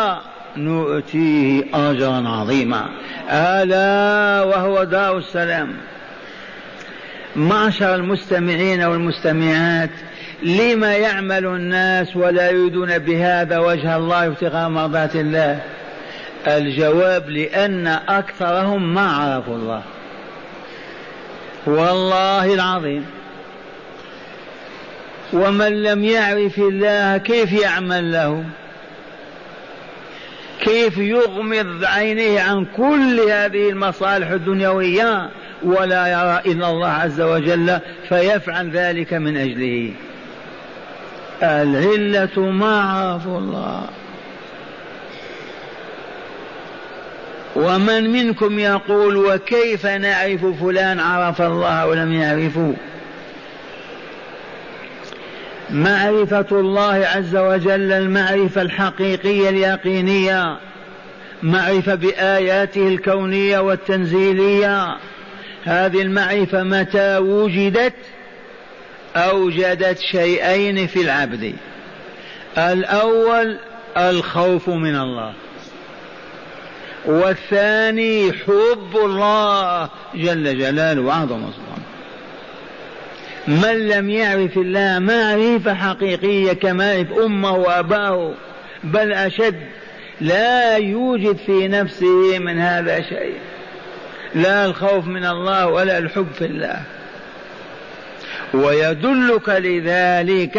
نؤتيه 0.57 1.63
أجرا 1.73 2.29
عظيما. 2.29 2.85
ألا 3.31 4.43
وهو 4.43 4.83
دار 4.83 5.17
السلام. 5.17 5.73
معشر 7.35 7.95
المستمعين 7.95 8.83
والمستمعات 8.83 9.89
لما 10.43 10.95
يعمل 10.95 11.45
الناس 11.45 12.15
ولا 12.15 12.49
يريدون 12.49 12.97
بهذا 12.97 13.57
وجه 13.57 13.97
الله 13.97 14.25
ابتغاء 14.25 14.69
مرضات 14.69 15.15
الله؟ 15.15 15.59
الجواب 16.47 17.29
لأن 17.29 17.87
أكثرهم 17.87 18.93
ما 18.93 19.11
عرفوا 19.11 19.55
الله. 19.55 19.81
والله 21.65 22.53
العظيم. 22.53 23.05
ومن 25.33 25.83
لم 25.83 26.03
يعرف 26.03 26.57
الله 26.59 27.17
كيف 27.17 27.53
يعمل 27.53 28.11
له؟ 28.11 28.43
كيف 30.61 30.97
يغمض 30.97 31.83
عينيه 31.83 32.41
عن 32.41 32.65
كل 32.65 33.19
هذه 33.19 33.69
المصالح 33.69 34.29
الدنيوية 34.29 35.29
ولا 35.63 36.07
يرى 36.07 36.53
إلا 36.53 36.69
الله 36.69 36.87
عز 36.87 37.21
وجل 37.21 37.79
فيفعل 38.09 38.69
ذلك 38.69 39.13
من 39.13 39.37
أجله؟ 39.37 39.93
العلة 41.43 42.39
ما 42.39 42.81
عرفوا 42.81 43.39
الله. 43.39 43.83
ومن 47.55 48.13
منكم 48.13 48.59
يقول 48.59 49.17
وكيف 49.17 49.85
نعرف 49.85 50.45
فلان 50.45 50.99
عرف 50.99 51.41
الله 51.41 51.87
ولم 51.87 52.13
يعرفه؟ 52.13 52.73
معرفة 55.69 56.45
الله 56.51 57.07
عز 57.15 57.35
وجل 57.35 57.91
المعرفة 57.91 58.61
الحقيقية 58.61 59.49
اليقينية 59.49 60.57
معرفة 61.43 61.95
بآياته 61.95 62.87
الكونية 62.87 63.59
والتنزيلية. 63.59 64.97
هذه 65.63 66.01
المعرفة 66.01 66.63
متى 66.63 67.17
وجدت؟ 67.17 67.93
أوجدت 69.17 69.99
شيئين 69.99 70.87
في 70.87 71.01
العبد. 71.01 71.53
الأول 72.57 73.57
الخوف 73.97 74.69
من 74.69 74.95
الله. 74.95 75.33
والثاني 77.05 78.31
حب 78.33 78.97
الله 79.05 79.89
جل 80.15 80.57
جلاله 80.59 81.01
وعظم 81.01 81.51
سبحانه 81.51 81.87
من 83.47 83.87
لم 83.87 84.09
يعرف 84.09 84.57
الله 84.57 84.99
معرفة 84.99 85.73
حقيقية 85.73 86.53
كما 86.53 86.93
يعرف 86.93 87.13
أمه 87.13 87.51
وأباه 87.51 88.33
بل 88.83 89.13
أشد 89.13 89.55
لا 90.21 90.77
يوجد 90.77 91.37
في 91.37 91.67
نفسه 91.67 92.39
من 92.39 92.59
هذا 92.59 93.01
شيء. 93.01 93.37
لا 94.35 94.65
الخوف 94.65 95.07
من 95.07 95.25
الله 95.25 95.67
ولا 95.67 95.97
الحب 95.97 96.27
في 96.33 96.45
الله. 96.45 96.81
ويدلك 98.53 99.49
لذلك 99.49 100.57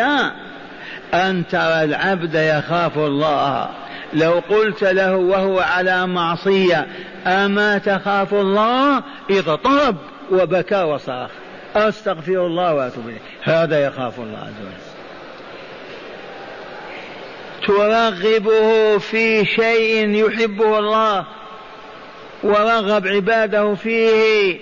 أن 1.14 1.44
ترى 1.50 1.84
العبد 1.84 2.34
يخاف 2.34 2.98
الله. 2.98 3.68
لو 4.12 4.42
قلت 4.50 4.84
له 4.84 5.16
وهو 5.16 5.60
على 5.60 6.06
معصية 6.06 6.86
أما 7.26 7.78
تخاف 7.78 8.34
الله؟ 8.34 9.02
اضطرب 9.30 9.96
وبكى 10.30 10.82
وصاخ 10.82 11.30
أستغفر 11.76 12.46
الله 12.46 12.74
وأتوب 12.74 13.08
إليه. 13.08 13.20
هذا 13.42 13.86
يخاف 13.86 14.20
الله 14.20 14.38
عز 14.38 14.60
وجل. 14.60 14.88
ترغبه 17.66 18.98
في 18.98 19.44
شيء 19.44 20.08
يحبه 20.08 20.78
الله. 20.78 21.26
ورغب 22.42 23.06
عباده 23.06 23.74
فيه. 23.74 24.58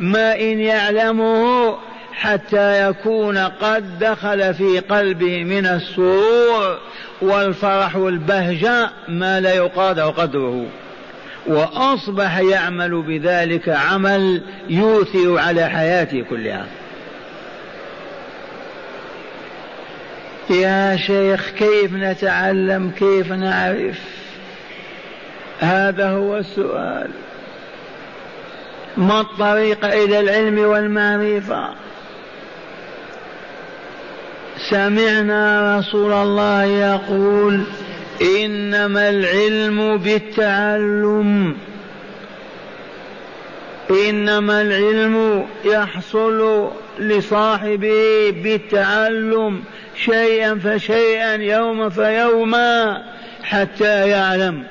ما 0.00 0.40
إن 0.40 0.60
يعلمه 0.60 1.78
حتى 2.16 2.88
يكون 2.88 3.38
قد 3.38 3.98
دخل 3.98 4.54
في 4.54 4.78
قلبه 4.78 5.44
من 5.44 5.66
السرور 5.66 6.78
والفرح 7.22 7.96
والبهجة 7.96 8.90
ما 9.08 9.40
لا 9.40 9.54
يقاطع 9.54 10.06
قدره. 10.06 10.66
وأصبح 11.46 12.38
يعمل 12.38 13.02
بذلك 13.02 13.68
عمل 13.68 14.42
يؤثر 14.68 15.38
على 15.38 15.68
حياته 15.68 16.24
كلها. 16.30 16.66
يا 20.50 20.96
شيخ 20.96 21.50
كيف 21.50 21.92
نتعلم؟ 21.92 22.90
كيف 22.98 23.32
نعرف؟ 23.32 24.00
هذا 25.60 26.10
هو 26.10 26.36
السؤال. 26.36 27.10
ما 28.96 29.20
الطريق 29.20 29.84
إلى 29.84 30.20
العلم 30.20 30.58
والمعرفة؟ 30.58 31.85
سمعنا 34.70 35.78
رسول 35.78 36.12
الله 36.12 36.64
يقول 36.64 37.62
إنما 38.22 39.08
العلم 39.08 39.96
بالتعلم. 39.96 41.56
إنما 43.90 44.62
العلم 44.62 45.46
يحصل 45.64 46.70
لصاحبه 46.98 48.30
بالتعلم 48.42 49.62
شيئا 49.96 50.60
فشيئا 50.64 51.34
يوما 51.34 51.88
فيوما 51.88 53.02
حتى 53.42 54.08
يعلم. 54.08 54.64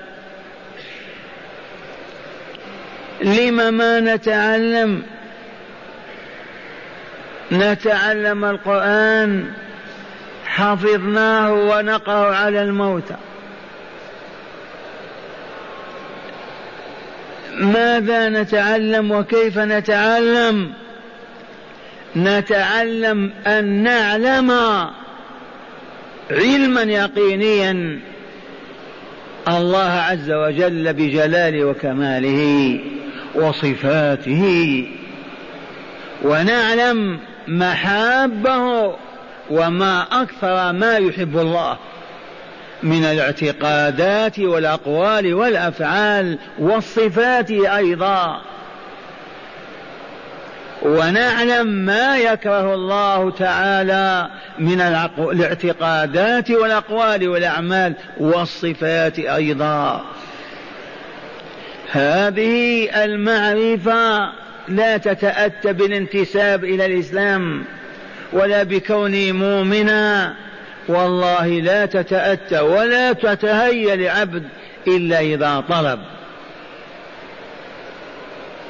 لم 3.21 3.73
ما 3.73 3.99
نتعلم؟ 3.99 5.03
نتعلم 7.51 8.45
القرآن. 8.45 9.45
حفظناه 10.55 11.53
ونقرأ 11.53 12.35
على 12.35 12.61
الموتى 12.61 13.15
ماذا 17.59 18.29
نتعلم 18.29 19.11
وكيف 19.11 19.57
نتعلم؟ 19.59 20.73
نتعلم 22.15 23.31
أن 23.47 23.65
نعلم 23.65 24.51
علما 26.31 26.81
يقينيا 26.81 27.99
الله 29.47 29.91
عز 30.09 30.31
وجل 30.31 30.93
بجلاله 30.93 31.65
وكماله 31.65 32.79
وصفاته. 33.35 34.85
ونعلم 36.23 37.19
محابه 37.47 38.95
وما 39.49 40.05
أكثر 40.11 40.71
ما 40.71 40.97
يحب 40.97 41.37
الله 41.37 41.77
من 42.83 43.03
الاعتقادات 43.03 44.39
والأقوال 44.39 45.33
والأفعال 45.33 46.39
والصفات 46.59 47.51
أيضا. 47.51 48.41
ونعلم 50.81 51.67
ما 51.67 52.17
يكره 52.17 52.73
الله 52.73 53.31
تعالى 53.31 54.29
من 54.59 54.81
الاعتقادات 54.81 56.51
والأقوال 56.51 57.27
والأعمال 57.29 57.93
والصفات 58.19 59.19
أيضا. 59.19 60.05
هذه 61.91 62.89
المعرفة 63.03 64.31
لا 64.67 64.97
تتأتى 64.97 65.73
بالانتساب 65.73 66.63
إلى 66.63 66.85
الإسلام. 66.85 67.65
ولا 68.35 68.63
بكوني 68.63 69.31
مؤمنا 69.31 70.33
والله 70.87 71.47
لا 71.47 71.85
تتأتى 71.85 72.59
ولا 72.59 73.13
تتهيأ 73.13 73.95
لعبد 73.95 74.43
إلا 74.87 75.19
إذا 75.19 75.63
طلب. 75.69 75.99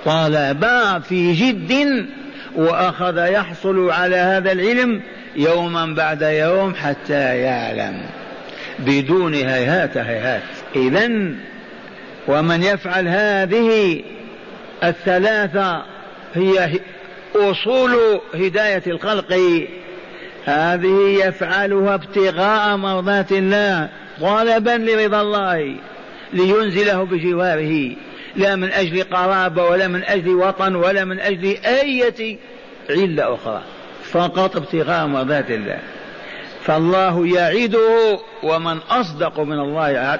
طالب 0.06 0.66
في 1.10 1.34
جد 1.34 2.06
وأخذ 2.56 3.18
يحصل 3.18 3.90
على 3.90 4.16
هذا 4.16 4.52
العلم 4.52 5.02
يوما 5.36 5.86
بعد 5.86 6.22
يوم 6.22 6.76
حتى 6.76 7.38
يعلم 7.38 8.02
بدون 8.80 9.34
هيهات 9.34 9.98
هيهات. 9.98 10.42
اذا 10.76 11.10
ومن 12.28 12.64
يفعل 12.64 13.08
هذه 13.08 14.02
الثلاثة 14.84 15.84
هي 16.36 16.80
أصول 17.36 18.22
هداية 18.34 18.84
الخلق. 18.88 19.34
هذه 20.46 21.26
يفعلها 21.26 21.96
ابتغاء 21.96 22.78
مرضات 22.78 23.32
الله 23.32 23.90
طلبا 24.22 24.78
لرضا 24.78 25.22
الله 25.22 25.76
لينزله 26.34 27.04
بجواره. 27.04 27.96
لا 28.36 28.56
من 28.56 28.72
أجل 28.72 29.04
قرابة 29.04 29.64
ولا 29.64 29.88
من 29.88 30.04
أجل 30.04 30.30
وطن 30.30 30.76
ولا 30.76 31.06
من 31.06 31.20
أجل 31.20 31.58
أية 31.66 32.38
علة 32.90 33.34
أخرى 33.36 33.62
فقط 34.12 34.56
ابتغاء 34.56 35.08
مرضات 35.08 35.52
الله. 35.52 35.80
فالله 36.64 37.28
يعده 37.28 38.20
ومن 38.44 38.78
أصدق 38.78 39.40
من 39.40 39.60
الله 39.60 40.20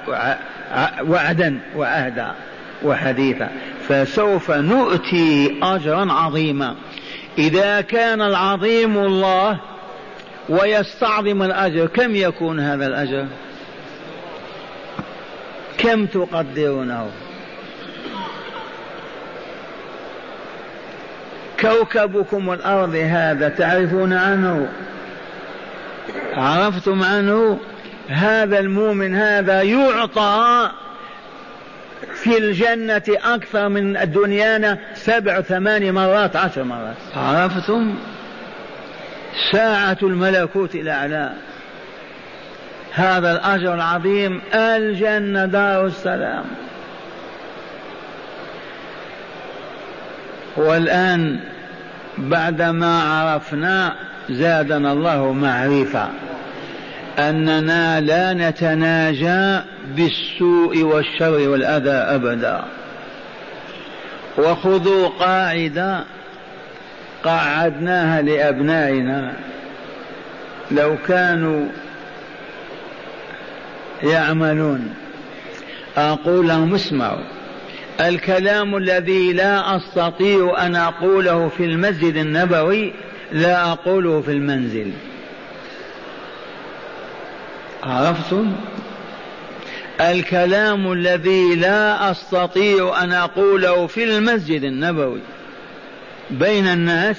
وعدا 1.02 1.60
وعهدا 1.76 2.34
وحديثا 2.82 3.50
فسوف 3.88 4.50
نؤتي 4.50 5.58
أجرا 5.62 6.12
عظيما. 6.12 6.74
إذا 7.38 7.80
كان 7.80 8.20
العظيم 8.20 8.98
الله 8.98 9.60
ويستعظم 10.48 11.42
الأجر 11.42 11.86
كم 11.86 12.14
يكون 12.14 12.60
هذا 12.60 12.86
الأجر؟ 12.86 13.26
كم 15.78 16.06
تقدرونه؟ 16.06 17.10
كوكبكم 21.60 22.52
الأرض 22.52 22.94
هذا 22.94 23.48
تعرفون 23.48 24.12
عنه؟ 24.12 24.68
عرفتم 26.32 27.02
عنه؟ 27.02 27.58
هذا 28.08 28.58
المؤمن 28.58 29.14
هذا 29.14 29.62
يعطى 29.62 30.70
في 32.14 32.38
الجنة 32.38 33.02
أكثر 33.08 33.68
من 33.68 34.10
دنيانا 34.12 34.78
سبع 34.94 35.40
ثمان 35.40 35.94
مرات 35.94 36.36
عشر 36.36 36.62
مرات. 36.64 36.96
عرفتم؟ 37.16 37.94
ساعة 39.52 39.98
الملكوت 40.02 40.74
الأعلى 40.74 41.32
هذا 42.92 43.32
الأجر 43.32 43.74
العظيم 43.74 44.40
الجنة 44.54 45.46
دار 45.46 45.86
السلام. 45.86 46.44
والآن 50.56 51.40
بعدما 52.18 53.02
عرفنا 53.02 53.96
زادنا 54.30 54.92
الله 54.92 55.32
معرفة. 55.32 56.08
أننا 57.18 58.00
لا 58.00 58.32
نتناجى 58.32 59.64
بالسوء 59.96 60.82
والشر 60.82 61.48
والأذى 61.48 61.90
أبدا. 61.90 62.64
وخذوا 64.38 65.08
قاعدة 65.08 66.04
قعدناها 67.24 68.22
لأبنائنا. 68.22 69.32
لو 70.70 70.96
كانوا 71.08 71.66
يعملون. 74.02 74.94
أقول 75.96 76.48
لهم 76.48 76.74
اسمعوا. 76.74 77.24
الكلام 78.00 78.76
الذي 78.76 79.32
لا 79.32 79.76
أستطيع 79.76 80.66
أن 80.66 80.76
أقوله 80.76 81.48
في 81.48 81.64
المسجد 81.64 82.16
النبوي 82.16 82.92
لا 83.32 83.72
أقوله 83.72 84.20
في 84.20 84.32
المنزل. 84.32 84.92
عرفتم؟ 87.86 88.52
الكلام 90.00 90.92
الذي 90.92 91.54
لا 91.54 92.10
أستطيع 92.10 93.02
أن 93.02 93.12
أقوله 93.12 93.86
في 93.86 94.04
المسجد 94.04 94.62
النبوي 94.62 95.20
بين 96.30 96.66
الناس 96.66 97.16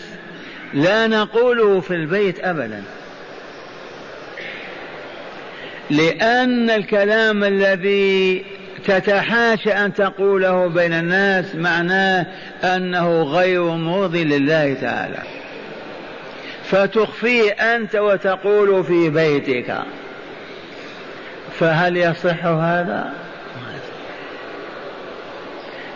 لا 0.73 1.07
نقوله 1.07 1.79
في 1.79 1.93
البيت 1.93 2.39
أبدا. 2.39 2.83
لأن 5.89 6.69
الكلام 6.69 7.43
الذي 7.43 8.45
تتحاشى 8.85 9.71
أن 9.71 9.93
تقوله 9.93 10.67
بين 10.67 10.93
الناس 10.93 11.55
معناه 11.55 12.25
أنه 12.63 13.23
غير 13.23 13.63
مرضي 13.63 14.23
لله 14.23 14.73
تعالى. 14.73 15.19
فتخفيه 16.63 17.51
أنت 17.51 17.95
وتقول 17.95 18.83
في 18.83 19.09
بيتك. 19.09 19.77
فهل 21.59 21.97
يصح 21.97 22.45
هذا؟ 22.45 23.13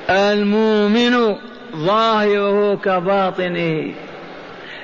المؤمن 0.10 1.36
ظاهره 1.76 2.76
كباطنه 2.76 3.94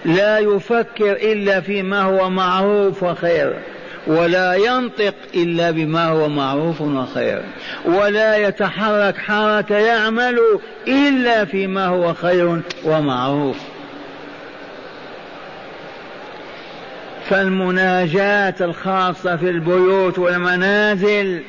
لا 0.05 0.39
يفكر 0.39 1.11
إلا 1.11 1.61
فيما 1.61 2.01
هو 2.01 2.29
معروف 2.29 3.03
وخير 3.03 3.53
ولا 4.07 4.53
ينطق 4.55 5.13
إلا 5.35 5.71
بما 5.71 6.05
هو 6.07 6.29
معروف 6.29 6.81
وخير 6.81 7.41
ولا 7.85 8.37
يتحرك 8.37 9.17
حركة 9.17 9.75
يعمل 9.75 10.39
إلا 10.87 11.45
فيما 11.45 11.87
هو 11.87 12.13
خير 12.13 12.61
ومعروف. 12.83 13.57
فالمناجاة 17.29 18.55
الخاصة 18.61 19.35
في 19.35 19.49
البيوت 19.49 20.19
والمنازل 20.19 21.43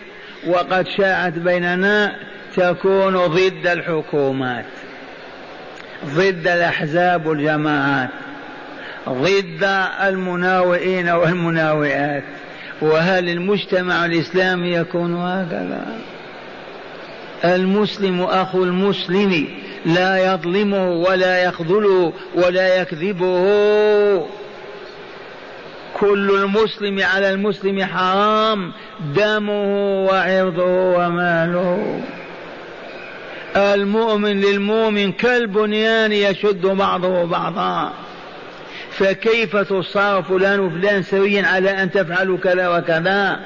وقد 0.46 0.86
شاعت 0.88 1.32
بيننا 1.32 2.16
تكون 2.56 3.26
ضد 3.26 3.66
الحكومات 3.66 4.64
ضد 6.06 6.48
الأحزاب 6.48 7.26
والجماعات 7.26 8.08
ضد 9.08 9.64
المناوئين 10.02 11.08
والمناوئات. 11.08 12.22
وهل 12.82 13.28
المجتمع 13.28 14.04
الإسلامي 14.06 14.68
يكون 14.68 15.14
هكذا؟ 15.14 15.86
المسلم 17.44 18.22
أخو 18.22 18.64
المسلم 18.64 19.48
لا 19.86 20.34
يظلمه 20.34 20.90
ولا 20.90 21.44
يخذله 21.44 22.12
ولا 22.34 22.80
يكذبه. 22.80 24.26
كل 26.00 26.30
المسلم 26.30 27.02
على 27.02 27.30
المسلم 27.30 27.84
حرام 27.84 28.72
دمه 29.16 30.04
وعرضه 30.04 30.96
وماله. 30.96 32.00
المؤمن 33.56 34.40
للمؤمن 34.40 35.12
كالبنيان 35.12 36.12
يشد 36.12 36.66
بعضه 36.66 37.24
بعضا. 37.24 37.92
فكيف 38.90 39.56
تصار 39.56 40.22
فلان 40.22 40.60
وفلان 40.60 41.02
سويا 41.02 41.46
على 41.46 41.70
أن 41.70 41.90
تفعلوا 41.90 42.38
كذا 42.38 42.68
وكذا؟ 42.68 43.40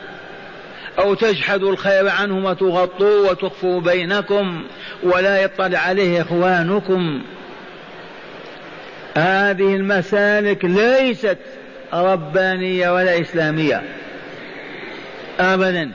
أو 0.98 1.14
تجحدوا 1.14 1.72
الخير 1.72 2.08
عنهم 2.08 2.44
وتغطوا 2.44 3.30
وتخفوا 3.30 3.80
بينكم 3.80 4.62
ولا 5.02 5.42
يطلع 5.42 5.78
عليه 5.78 6.22
إخوانكم. 6.22 7.22
هذه 9.16 9.76
المسالك 9.76 10.64
ليست 10.64 11.38
ربانية 11.94 12.90
ولا 12.90 13.20
إسلامية. 13.20 13.82
أبدا. 15.40 15.90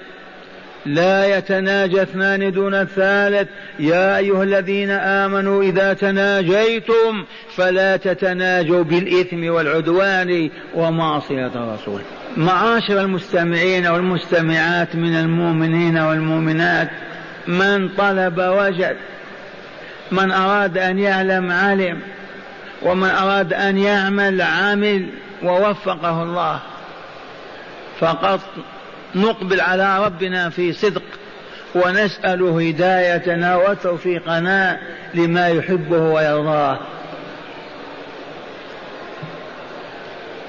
لا 0.85 1.37
يتناجى 1.37 2.01
اثنان 2.01 2.51
دون 2.51 2.73
الثالث. 2.73 3.47
يا 3.79 4.17
أيها 4.17 4.43
الذين 4.43 4.89
آمنوا 4.89 5.63
إذا 5.63 5.93
تناجيتم 5.93 7.25
فلا 7.55 7.97
تتناجوا 7.97 8.83
بالإثم 8.83 9.49
والعدوان 9.49 10.49
ومعصية 10.75 11.51
الرسول. 11.55 12.01
معاشر 12.37 13.01
المستمعين 13.01 13.87
والمستمعات 13.87 14.95
من 14.95 15.15
المؤمنين 15.15 15.97
والمؤمنات 15.97 16.89
من 17.47 17.89
طلب 17.89 18.37
وجد 18.37 18.95
من 20.11 20.31
أراد 20.31 20.77
أن 20.77 20.99
يعلم 20.99 21.51
علم 21.51 21.99
ومن 22.83 23.09
أراد 23.09 23.53
أن 23.53 23.77
يعمل 23.77 24.41
عمل 24.41 25.09
ووفقه 25.43 26.23
الله. 26.23 26.59
فقط 27.99 28.39
نقبل 29.15 29.61
على 29.61 30.05
ربنا 30.05 30.49
في 30.49 30.73
صدق 30.73 31.03
ونسأله 31.75 32.67
هدايتنا 32.67 33.55
وتوفيقنا 33.55 34.79
لما 35.13 35.47
يحبه 35.47 35.99
ويرضاه. 35.99 36.79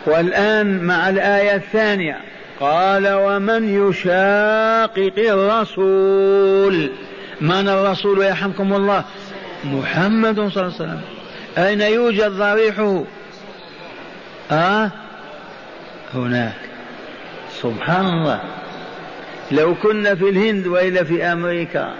والآن 0.06 0.84
مع 0.84 1.08
الآية 1.08 1.54
الثانية 1.54 2.16
قال 2.60 3.08
ومن 3.08 3.88
يشاقق 3.88 5.12
الرسول 5.18 6.90
من 7.40 7.68
الرسول 7.68 8.22
يرحمكم 8.22 8.72
الله؟ 8.72 9.04
محمد 9.64 10.34
صلى 10.34 10.46
الله 10.46 10.58
عليه 10.58 10.74
وسلم. 10.74 11.00
أين 11.58 11.80
يوجد 11.80 12.30
ضريحه؟ 12.30 13.02
آه؟ 14.50 14.90
هناك. 16.14 16.54
سبحان 17.62 18.06
الله. 18.06 18.40
لو 19.50 19.74
كنا 19.74 20.14
في 20.14 20.28
الهند 20.28 20.66
وإلا 20.66 21.04
في 21.04 21.24
أمريكا 21.24 21.94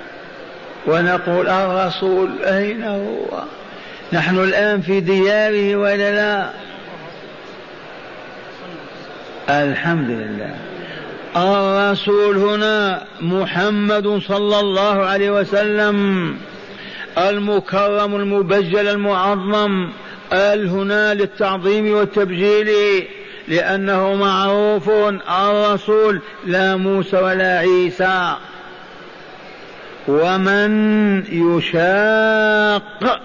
ونقول 0.86 1.48
الرسول 1.48 2.42
أين 2.42 2.82
هو؟ 2.82 3.42
نحن 4.12 4.38
الآن 4.38 4.80
في 4.80 5.00
دياره 5.00 5.76
وإلا 5.76 6.14
لا؟ 6.14 6.50
الحمد 9.62 10.10
لله. 10.10 10.54
الرسول 11.36 12.36
هنا 12.36 13.04
محمد 13.20 14.22
صلى 14.28 14.60
الله 14.60 15.04
عليه 15.04 15.30
وسلم 15.30 16.36
المكرم 17.18 18.16
المبجل 18.16 18.88
المعظم 18.88 19.88
ال 20.32 20.68
هنا 20.68 21.14
للتعظيم 21.14 21.94
والتبجيل 21.94 22.68
لأنه 23.48 24.14
معروف 24.14 24.88
الرسول 24.88 26.20
لا 26.46 26.76
موسى 26.76 27.16
ولا 27.16 27.58
عيسى. 27.58 28.34
ومن 30.08 31.24
يشاق 31.32 33.20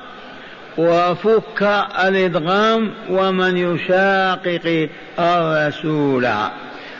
وفك 0.78 1.86
الإدغام 2.04 2.92
ومن 3.10 3.58
يشاقق 3.58 4.90
الرسول. 5.20 6.28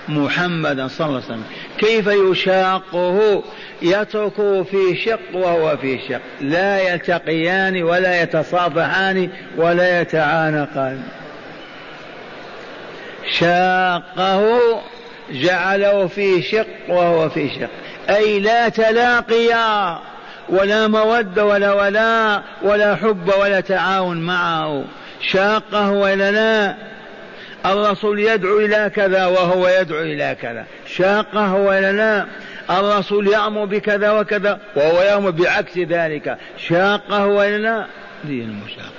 محمدا 0.10 0.88
صلى 0.88 1.08
الله 1.08 1.22
عليه 1.22 1.28
وسلم. 1.28 1.44
كيف 1.78 2.08
يشاقه؟ 2.08 3.44
يتركه 3.82 4.64
في 4.64 4.96
شق 4.96 5.20
وهو 5.34 5.78
في 5.78 6.00
شق. 6.10 6.22
لا 6.42 6.94
يلتقيان 6.94 7.84
ولا 7.84 8.22
يتصافحان 8.22 9.30
ولا 9.58 10.02
يتعانقان. 10.02 11.04
شاقه 13.40 14.60
جعله 15.32 16.08
في 16.08 16.42
شق 16.42 16.68
وهو 16.90 17.30
في 17.30 17.50
شق. 17.50 17.70
أي 18.16 18.40
لا 18.40 18.70
تلاقيا 18.70 20.00
ولا 20.50 20.88
مودة 20.88 21.46
ولا 21.46 21.74
ولاء 21.74 22.44
ولا 22.62 22.96
حب 22.96 23.32
ولا 23.40 23.60
تعاون 23.60 24.22
معه. 24.22 24.84
شاقه 25.22 25.92
ولا 25.92 26.32
لا؟ 26.32 26.93
الرسول 27.66 28.20
يدعو 28.20 28.60
إلى 28.60 28.92
كذا 28.96 29.26
وهو 29.26 29.68
يدعو 29.68 30.02
إلى 30.02 30.38
كذا. 30.42 30.66
شاقة 30.88 31.54
ولا 31.54 31.92
لا؟ 31.92 32.26
الرسول 32.80 33.28
يأمر 33.28 33.66
بكذا 33.66 34.12
وكذا 34.12 34.60
وهو 34.76 35.02
يأمر 35.02 35.30
بعكس 35.30 35.78
ذلك. 35.78 36.38
شاقة 36.58 37.28
ولا 37.28 37.58
لا؟ 37.58 37.86
دين 38.24 38.50
المشاقة 38.50 38.94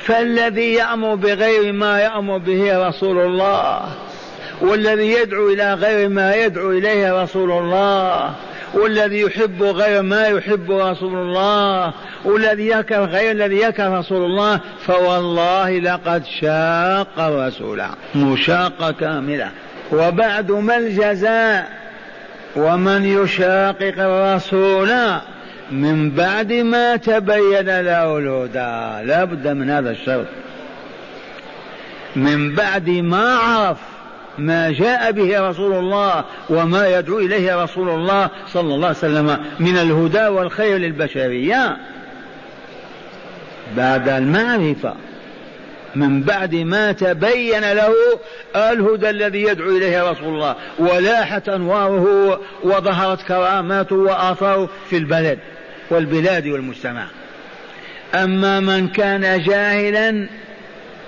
فالذي 0.00 0.74
يأمر 0.74 1.14
بغير 1.14 1.72
ما 1.72 2.00
يأمر 2.00 2.38
به 2.38 2.88
رسول 2.88 3.18
الله 3.18 3.82
والذي 4.60 5.12
يدعو 5.12 5.48
إلى 5.48 5.74
غير 5.74 6.08
ما 6.08 6.34
يدعو 6.34 6.70
إليه 6.70 7.22
رسول 7.22 7.50
الله 7.50 8.34
والذي 8.74 9.20
يحب 9.20 9.62
غير 9.62 10.02
ما 10.02 10.26
يحب 10.26 10.70
رسول 10.70 11.18
الله 11.18 11.92
والذي 12.24 12.68
يكره 12.68 13.04
غير 13.04 13.30
الذي 13.30 13.60
يكره 13.60 13.98
رسول 13.98 14.24
الله 14.24 14.60
فوالله 14.86 15.78
لقد 15.78 16.24
شاق 16.40 17.18
الرسول 17.18 17.82
مشاقة 18.14 18.90
كاملة. 18.90 19.50
وبعد 19.92 20.52
ما 20.52 20.76
الجزاء 20.76 21.68
ومن 22.56 23.04
يشاقق 23.04 23.94
الرسول 23.98 24.90
من 25.70 26.10
بعد 26.10 26.52
ما 26.52 26.96
تبين 26.96 27.80
له 27.80 28.18
الهدى. 28.18 29.06
لا 29.06 29.24
بد 29.24 29.48
من 29.48 29.70
هذا 29.70 29.90
الشرط. 29.90 30.26
من 32.16 32.54
بعد 32.54 32.88
ما 32.88 33.34
عرف 33.34 33.89
ما 34.40 34.70
جاء 34.70 35.12
به 35.12 35.48
رسول 35.48 35.72
الله 35.72 36.24
وما 36.50 36.98
يدعو 36.98 37.18
إليه 37.18 37.62
رسول 37.62 37.88
الله 37.88 38.30
صلى 38.52 38.74
الله 38.74 38.86
عليه 38.86 38.98
وسلم 38.98 39.38
من 39.60 39.76
الهدى 39.76 40.26
والخير 40.26 40.78
للبشرية. 40.78 41.76
بعد 43.76 44.08
المعرفة 44.08 44.94
من 45.94 46.22
بعد 46.22 46.54
ما 46.54 46.92
تبين 46.92 47.72
له 47.72 47.94
الهدى 48.56 49.10
الذي 49.10 49.42
يدعو 49.42 49.70
إليه 49.70 50.10
رسول 50.10 50.28
الله 50.28 50.56
ولاحت 50.78 51.48
أنواره 51.48 52.40
وظهرت 52.62 53.22
كراماته 53.22 53.96
وآثاره 53.96 54.68
في 54.90 54.96
البلد 54.96 55.38
والبلاد 55.90 56.46
والمجتمع. 56.46 57.06
أما 58.14 58.60
من 58.60 58.88
كان 58.88 59.42
جاهلا 59.42 60.28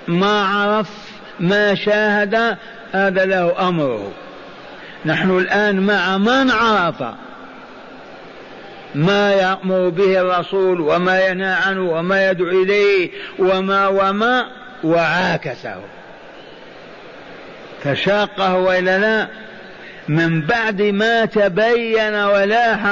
ما 0.07 0.45
عرف 0.45 0.89
ما 1.39 1.75
شاهد 1.75 2.57
هذا 2.93 3.25
له 3.25 3.67
أمره 3.67 4.11
نحن 5.05 5.37
الآن 5.37 5.79
مع 5.79 6.17
من 6.17 6.51
عرف 6.51 7.03
ما 8.95 9.31
يأمر 9.31 9.89
به 9.89 10.21
الرسول 10.21 10.81
وما 10.81 11.27
ينهى 11.27 11.53
عنه 11.53 11.89
وما 11.89 12.29
يدعو 12.29 12.63
إليه 12.63 13.09
وما 13.39 13.87
وما 13.87 14.45
وعاكسه. 14.83 15.81
فشاقه 17.83 18.55
وإلا 18.55 18.97
لا؟ 18.97 19.27
من 20.07 20.41
بعد 20.41 20.81
ما 20.81 21.25
تبين 21.25 22.15
ولاح 22.15 22.87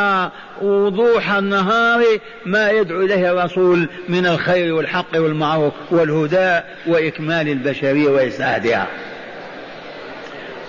وضوح 0.61 1.31
النهار 1.31 2.03
ما 2.45 2.69
يدعو 2.69 3.01
إليه 3.01 3.31
الرسول 3.31 3.89
من 4.09 4.25
الخير 4.25 4.73
والحق 4.73 5.15
والمعروف 5.15 5.73
والهدى 5.91 6.59
وإكمال 6.87 7.47
البشرية 7.49 8.09
وإسعادها. 8.09 8.87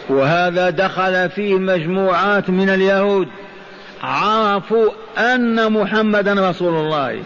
وهذا 0.09 0.71
دخل 0.71 1.31
فيه 1.31 1.55
مجموعات 1.55 2.51
من 2.51 2.69
اليهود. 2.69 3.29
عرفوا 4.03 4.91
أن 5.19 5.73
محمدا 5.73 6.51
رسول 6.51 6.75
الله. 6.75 7.23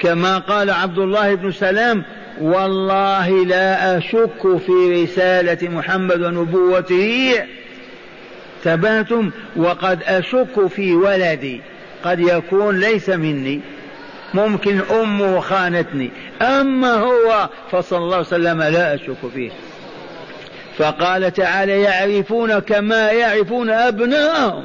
كما 0.00 0.38
قال 0.38 0.70
عبد 0.70 0.98
الله 0.98 1.34
بن 1.34 1.52
سلام 1.52 2.04
والله 2.40 3.44
لا 3.44 3.98
أشك 3.98 4.56
في 4.66 5.02
رسالة 5.02 5.68
محمد 5.68 6.20
ونبوته 6.20 7.34
تباتم 8.64 9.30
وقد 9.56 10.02
أشك 10.02 10.66
في 10.66 10.94
ولدي. 10.94 11.60
قد 12.04 12.20
يكون 12.20 12.80
ليس 12.80 13.10
مني. 13.10 13.60
ممكن 14.34 14.80
أمه 15.00 15.40
خانتني. 15.40 16.10
أما 16.42 16.94
هو 16.94 17.48
فصلى 17.72 17.98
الله 17.98 18.16
عليه 18.16 18.26
وسلم 18.26 18.62
لا 18.62 18.94
أشك 18.94 19.16
فيه. 19.34 19.50
فقال 20.78 21.32
تعالى 21.32 21.82
يعرفون 21.82 22.58
كما 22.58 23.10
يعرفون 23.10 23.70
أبناءهم. 23.70 24.64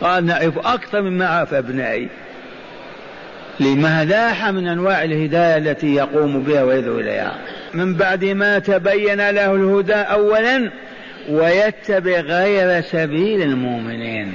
قال 0.00 0.26
نعرف 0.26 0.58
أكثر 0.58 1.02
مما 1.02 1.28
عرف 1.28 1.54
أبنائي. 1.54 2.08
لما 3.60 4.04
لاح 4.04 4.48
من 4.48 4.66
أنواع 4.68 5.04
الهداية 5.04 5.56
التي 5.56 5.94
يقوم 5.94 6.42
بها 6.42 6.62
ويدعو 6.62 6.98
إليها؟ 6.98 7.34
من 7.74 7.94
بعد 7.94 8.24
ما 8.24 8.58
تبين 8.58 9.30
له 9.30 9.54
الهدى 9.54 9.94
أولا 9.94 10.70
ويتبع 11.28 12.20
غير 12.20 12.80
سبيل 12.82 13.42
المؤمنين. 13.42 14.34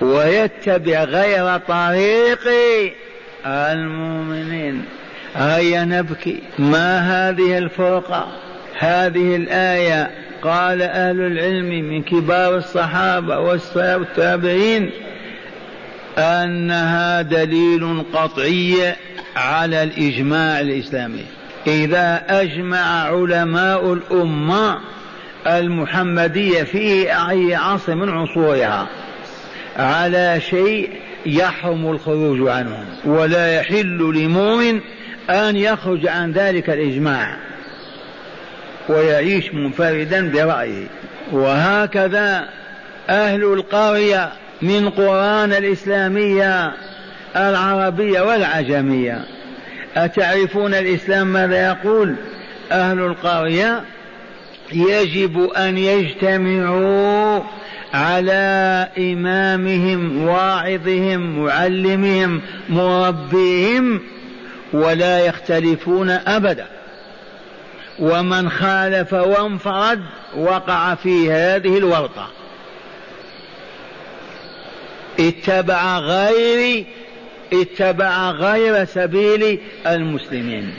ويتبع 0.00 1.04
غير 1.04 1.58
طريق 1.58 2.48
المؤمنين. 3.46 4.84
هيا 5.36 5.84
نبكي. 5.84 6.42
ما 6.58 6.98
هذه 6.98 7.58
الفرقة؟ 7.58 8.26
هذه 8.78 9.36
الآية 9.36 10.10
قال 10.42 10.82
أهل 10.82 11.20
العلم 11.20 11.68
من 11.68 12.02
كبار 12.02 12.56
الصحابة 12.56 13.38
والتابعين 13.38 14.90
أنها 16.18 17.22
دليل 17.22 18.04
قطعي 18.12 18.94
على 19.36 19.82
الإجماع 19.82 20.60
الإسلامي. 20.60 21.24
إذا 21.66 22.22
أجمع 22.28 23.02
علماء 23.02 23.92
الأمة 23.92 24.78
المحمدية 25.46 26.62
في 26.62 27.12
أي 27.30 27.54
عصر 27.54 27.94
من 27.94 28.08
عصورها 28.08 28.86
على 29.76 30.40
شيء 30.50 30.90
يحرم 31.26 31.90
الخروج 31.90 32.48
عنه 32.48 32.86
ولا 33.04 33.56
يحل 33.56 33.98
لمؤمن 34.14 34.80
أن 35.30 35.56
يخرج 35.56 36.06
عن 36.06 36.32
ذلك 36.32 36.70
الإجماع 36.70 37.36
ويعيش 38.88 39.54
منفردا 39.54 40.30
برأيه. 40.30 40.86
وهكذا 41.32 42.48
أهل 43.08 43.42
القرية 43.44 44.32
من 44.62 44.90
قرآن 44.90 45.52
الإسلامية 45.52 46.72
العربية 47.36 48.20
والعجمية. 48.20 49.24
أتعرفون 49.96 50.74
الإسلام 50.74 51.26
ماذا 51.26 51.66
يقول؟ 51.66 52.14
أهل 52.72 52.98
القرية 52.98 53.84
يجب 54.72 55.50
أن 55.50 55.78
يجتمعوا 55.78 57.40
على 57.94 58.88
إمامهم 58.98 60.22
واعظهم 60.22 61.44
معلمهم 61.44 62.40
مربيهم 62.68 64.00
ولا 64.72 65.20
يختلفون 65.20 66.10
أبدا. 66.10 66.66
ومن 67.98 68.50
خالف 68.50 69.12
وانفرد 69.12 70.00
وقع 70.36 70.94
في 70.94 71.32
هذه 71.32 71.78
الورطة. 71.78 72.28
اتبع 75.20 75.98
غير 75.98 76.86
اتبع 77.52 78.30
غير 78.30 78.84
سبيل 78.84 79.60
المسلمين. 79.86 80.74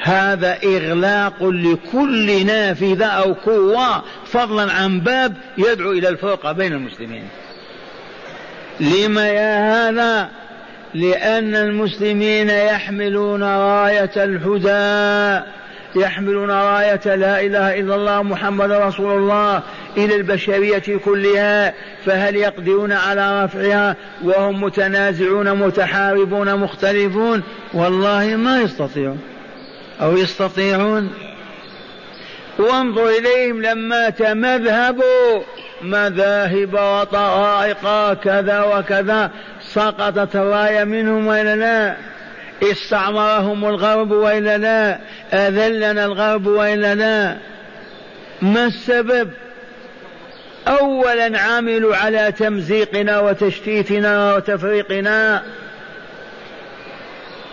هذا 0.00 0.58
إغلاق 0.64 1.44
لكل 1.44 2.46
نافذة 2.46 3.06
أو 3.06 3.32
قوة 3.32 4.02
فضلا 4.26 4.72
عن 4.72 5.00
باب 5.00 5.36
يدعو 5.58 5.92
إلى 5.92 6.08
الفرقة 6.08 6.52
بين 6.52 6.72
المسلمين. 6.72 7.28
لما 8.80 9.28
يا 9.28 9.88
هذا 9.88 10.30
لأن 10.94 11.54
المسلمين 11.54 12.50
يحملون 12.50 13.42
راية 13.42 14.10
الهدى 14.16 15.44
يحملون 15.96 16.50
راية 16.50 17.14
لا 17.14 17.40
إله 17.40 17.80
إلا 17.80 17.94
الله 17.94 18.22
محمد 18.22 18.70
رسول 18.70 19.18
الله 19.18 19.62
إلى 19.96 20.16
البشرية 20.16 20.98
كلها 21.04 21.74
فهل 22.04 22.36
يقدرون 22.36 22.92
على 22.92 23.44
رفعها 23.44 23.96
وهم 24.24 24.64
متنازعون 24.64 25.52
متحاربون 25.52 26.54
مختلفون؟ 26.54 27.42
والله 27.74 28.36
ما 28.36 28.60
يستطيعون 28.60 29.20
أو 30.02 30.16
يستطيعون. 30.16 31.10
وانظر 32.58 33.08
إليهم 33.08 33.62
لما 33.62 34.10
تمذهبوا 34.10 35.42
مذاهب 35.82 36.74
وطرائق 36.74 38.12
كذا 38.12 38.62
وكذا 38.62 39.30
سقطت 39.74 40.36
الراية 40.36 40.84
منهم 40.84 41.26
وإلا 41.26 41.56
لا 41.56 41.96
استعمرهم 42.62 43.64
الغرب 43.64 44.10
وإلا 44.10 44.58
لا 44.58 44.98
أذلنا 45.32 46.04
الغرب 46.04 46.46
وإلا 46.46 46.94
لا 46.94 47.36
ما 48.42 48.66
السبب؟ 48.66 49.30
أولا 50.68 51.40
عملوا 51.40 51.96
على 51.96 52.32
تمزيقنا 52.32 53.20
وتشتيتنا 53.20 54.36
وتفريقنا. 54.36 55.42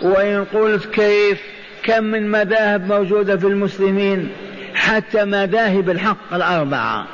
وإن 0.02 0.44
قلت 0.44 0.86
كيف؟ 0.86 1.40
كم 1.82 2.04
من 2.04 2.30
مذاهب 2.30 2.86
موجودة 2.86 3.36
في 3.36 3.46
المسلمين؟ 3.46 4.30
حتى 4.74 5.24
مذاهب 5.24 5.90
الحق 5.90 6.34
الأربعة. 6.34 7.06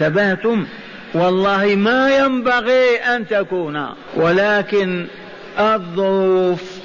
تبهتم؟ 0.00 0.66
والله 1.14 1.74
ما 1.74 2.16
ينبغي 2.16 2.96
أن 2.96 3.26
تكون 3.26 3.88
ولكن 4.16 5.06
الظروف 5.58 6.78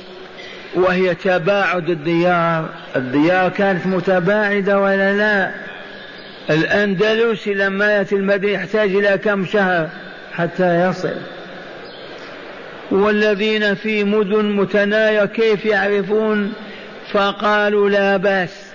وهي 0.75 1.15
تباعد 1.15 1.89
الديار. 1.89 2.69
الديار 2.95 3.49
كانت 3.49 3.87
متباعدة 3.87 4.79
ولا 4.79 5.13
لا؟ 5.13 5.51
الأندلسي 6.49 7.53
لما 7.53 7.91
يأتي 7.91 8.15
المدينة 8.15 8.53
يحتاج 8.53 8.95
إلى 8.95 9.17
كم 9.17 9.45
شهر 9.45 9.89
حتى 10.33 10.89
يصل. 10.89 11.15
والذين 12.91 13.75
في 13.75 14.03
مدن 14.03 14.45
متناية 14.45 15.25
كيف 15.25 15.65
يعرفون؟ 15.65 16.53
فقالوا 17.11 17.89
لا 17.89 18.17
بأس. 18.17 18.65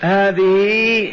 هذه 0.00 1.12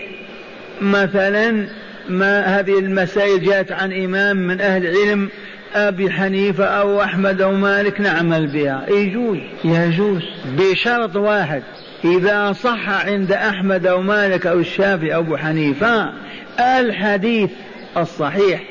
مثلا 0.82 1.68
ما 2.10 2.60
هذه 2.60 2.80
المسائل 2.80 3.46
جاءت 3.46 3.72
عن 3.72 3.94
إمام 3.94 4.38
من 4.38 4.62
أهل 4.62 4.86
العلم 4.88 5.30
أبي 5.76 6.12
حنيفة 6.12 6.66
أو 6.66 7.02
أحمد 7.02 7.42
أو 7.42 7.52
مالك 7.52 8.02
نعمل 8.02 8.48
بها. 8.48 8.86
يجوز. 8.90 9.38
يجوز. 9.64 10.22
بشرط 10.46 11.16
واحد 11.16 11.64
إذا 12.06 12.52
صح 12.52 12.90
عند 12.90 13.32
أحمد 13.32 13.88
أو 13.88 14.02
مالك 14.02 14.48
أو 14.48 14.60
الشافعي 14.60 15.16
أو 15.16 15.20
أبو 15.20 15.38
حنيفة 15.38 16.14
الحديث 16.60 17.50
الصحيح. 17.98 18.64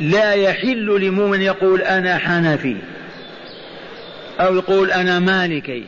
لا 0.00 0.32
يحل 0.32 1.00
لمؤمن 1.00 1.42
يقول 1.42 1.82
أنا 1.82 2.18
حنفي 2.18 2.76
أو 4.40 4.54
يقول 4.54 4.90
أنا 4.90 5.18
مالكي 5.18 5.84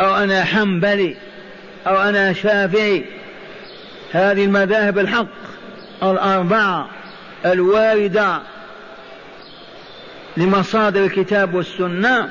أو 0.00 0.16
أنا 0.16 0.44
حنبلي 0.44 1.16
أو 1.86 1.96
أنا 1.96 2.32
شافعي. 2.32 3.04
هذه 4.12 4.44
المذاهب 4.44 4.98
الحق. 4.98 5.43
الأربعة 6.02 6.88
الواردة 7.46 8.38
لمصادر 10.36 11.04
الكتاب 11.04 11.54
والسنة. 11.54 12.28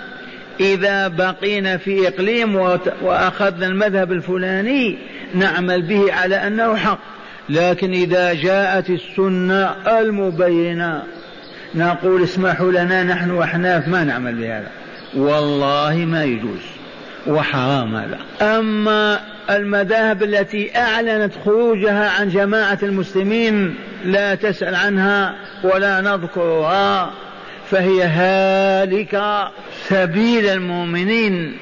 إذا 0.59 1.07
بقينا 1.07 1.77
في 1.77 2.07
إقليم 2.07 2.55
وأخذنا 3.01 3.67
المذهب 3.67 4.11
الفلاني 4.11 4.97
نعمل 5.35 5.81
به 5.81 6.13
على 6.13 6.35
أنه 6.47 6.75
حق. 6.75 6.99
لكن 7.49 7.91
إذا 7.91 8.33
جاءت 8.33 8.89
السنة 8.89 9.75
المبينة 9.99 11.03
نقول 11.75 12.23
اسمحوا 12.23 12.71
لنا 12.71 13.03
نحن 13.03 13.31
وأحناف 13.31 13.87
ما 13.87 14.03
نعمل 14.03 14.35
بهذا. 14.35 14.69
والله 15.15 15.95
ما 15.95 16.23
يجوز 16.23 16.61
وحرام 17.27 17.95
هذا. 17.95 18.19
أما 18.41 19.19
المذاهب 19.49 20.23
التي 20.23 20.77
أعلنت 20.77 21.33
خروجها 21.45 22.09
عن 22.09 22.29
جماعة 22.29 22.77
المسلمين 22.83 23.75
لا 24.05 24.35
تسأل 24.35 24.75
عنها 24.75 25.35
ولا 25.63 26.01
نذكرها 26.01 27.11
فهي 27.71 28.03
هالكة 28.03 29.51
سبيل 29.87 30.45
المؤمنين. 30.45 31.57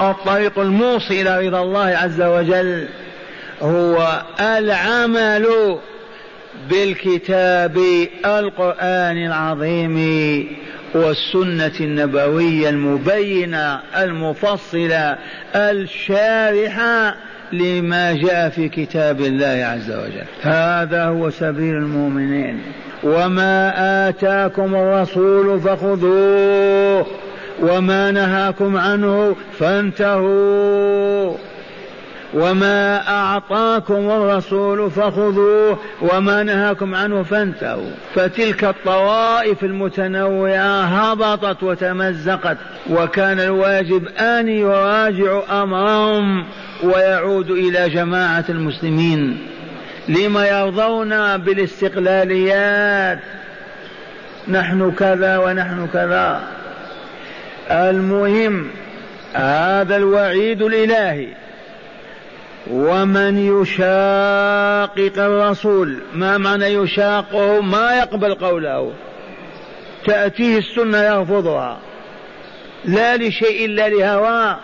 الطريق 0.00 0.58
الموصل 0.58 1.14
إلى 1.14 1.48
رضا 1.48 1.62
الله 1.62 1.86
عز 1.86 2.22
وجل 2.22 2.88
هو 3.62 4.22
العمل 4.40 5.78
بالكتاب 6.70 7.78
القرآن 8.24 9.26
العظيم. 9.26 9.96
والسنة 10.94 11.72
النبوية 11.80 12.68
المبينة 12.68 13.80
المفصلة 13.96 15.18
الشارحة 15.54 17.14
لما 17.52 18.12
جاء 18.12 18.48
في 18.48 18.68
كتاب 18.68 19.20
الله 19.20 19.64
عز 19.66 19.90
وجل. 19.90 20.24
هذا 20.42 21.04
هو 21.04 21.30
سبيل 21.30 21.74
المؤمنين. 21.74 22.60
وما 23.02 23.72
آتاكم 24.08 24.74
الرسول 24.74 25.60
فخذوه 25.60 27.06
وما 27.62 28.10
نهاكم 28.10 28.76
عنه 28.76 29.36
فانتهوا. 29.58 31.49
وما 32.34 33.08
أعطاكم 33.08 34.10
الرسول 34.10 34.90
فخذوه 34.90 35.78
وما 36.02 36.42
نهاكم 36.42 36.94
عنه 36.94 37.22
فانتهوا. 37.22 37.90
فتلك 38.14 38.64
الطوائف 38.64 39.64
المتنوعة 39.64 40.82
هبطت 40.82 41.62
وتمزقت 41.62 42.56
وكان 42.90 43.40
الواجب 43.40 44.08
أن 44.08 44.48
يراجعوا 44.48 45.62
أمرهم 45.62 46.44
ويعود 46.82 47.50
إلى 47.50 47.88
جماعة 47.88 48.44
المسلمين. 48.48 49.46
لما 50.08 50.48
يرضون 50.48 51.36
بالاستقلاليات 51.36 53.18
نحن 54.48 54.92
كذا 54.98 55.38
ونحن 55.38 55.88
كذا. 55.92 56.40
المهم 57.70 58.70
هذا 59.34 59.96
الوعيد 59.96 60.62
الإلهي. 60.62 61.28
ومن 62.70 63.38
يشاقق 63.38 65.12
الرسول 65.18 65.98
ما 66.14 66.38
معنى 66.38 66.66
يشاقه؟ 66.66 67.60
ما 67.60 67.92
يقبل 67.98 68.34
قوله. 68.34 68.92
تأتيه 70.06 70.58
السنة 70.58 70.98
يرفضها 70.98 71.78
لا 72.84 73.16
لشيء 73.16 73.64
إلا 73.64 73.88
لهواه 73.88 74.58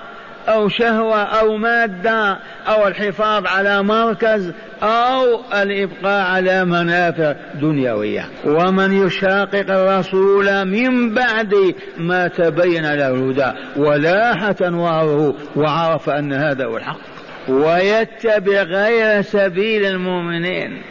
أو 0.48 0.68
شهوة 0.68 1.22
أو 1.22 1.56
مادة 1.56 2.38
أو 2.68 2.88
الحفاظ 2.88 3.46
على 3.46 3.82
مركز 3.82 4.52
أو 4.82 5.40
الإبقاء 5.62 6.22
على 6.26 6.64
منافع 6.64 7.34
دنيوية. 7.54 8.28
ومن 8.44 9.06
يشاقق 9.06 9.70
الرسول 9.70 10.64
من 10.64 11.14
بعد 11.14 11.74
ما 11.98 12.28
تبين 12.28 12.94
له 12.94 13.08
الهدى. 13.08 13.52
ولاحة 13.76 14.56
أنواره 14.60 15.34
وعرف 15.56 16.10
أن 16.10 16.32
هذا 16.32 16.64
هو 16.64 16.76
الحق. 16.76 17.15
ويتبع 17.48 18.62
غير 18.62 19.22
سبيل 19.22 19.86
المؤمنين. 19.86 20.82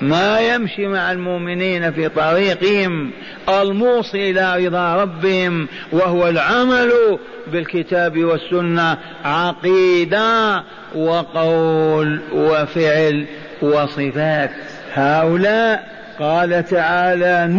ما 0.00 0.40
يمشي 0.40 0.86
مع 0.86 1.12
المؤمنين 1.12 1.92
في 1.92 2.08
طريقهم 2.08 3.10
الموصل 3.48 4.18
إلى 4.18 4.66
رضا 4.66 5.02
ربهم 5.02 5.68
وهو 5.92 6.28
العمل 6.28 7.18
بالكتاب 7.46 8.24
والسنة 8.24 8.98
عقيدة 9.24 10.62
وقول 10.94 12.20
وفعل 12.32 13.26
وصفات. 13.62 14.50
هؤلاء 14.94 15.96
قال 16.18 16.64
تعالى 16.64 17.54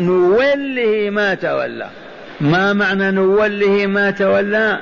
نوله 0.00 1.10
ما 1.10 1.34
تولى. 1.34 1.88
ما 2.40 2.72
معنى 2.72 3.10
نوله 3.10 3.86
ما 3.86 4.10
تولى؟ 4.10 4.78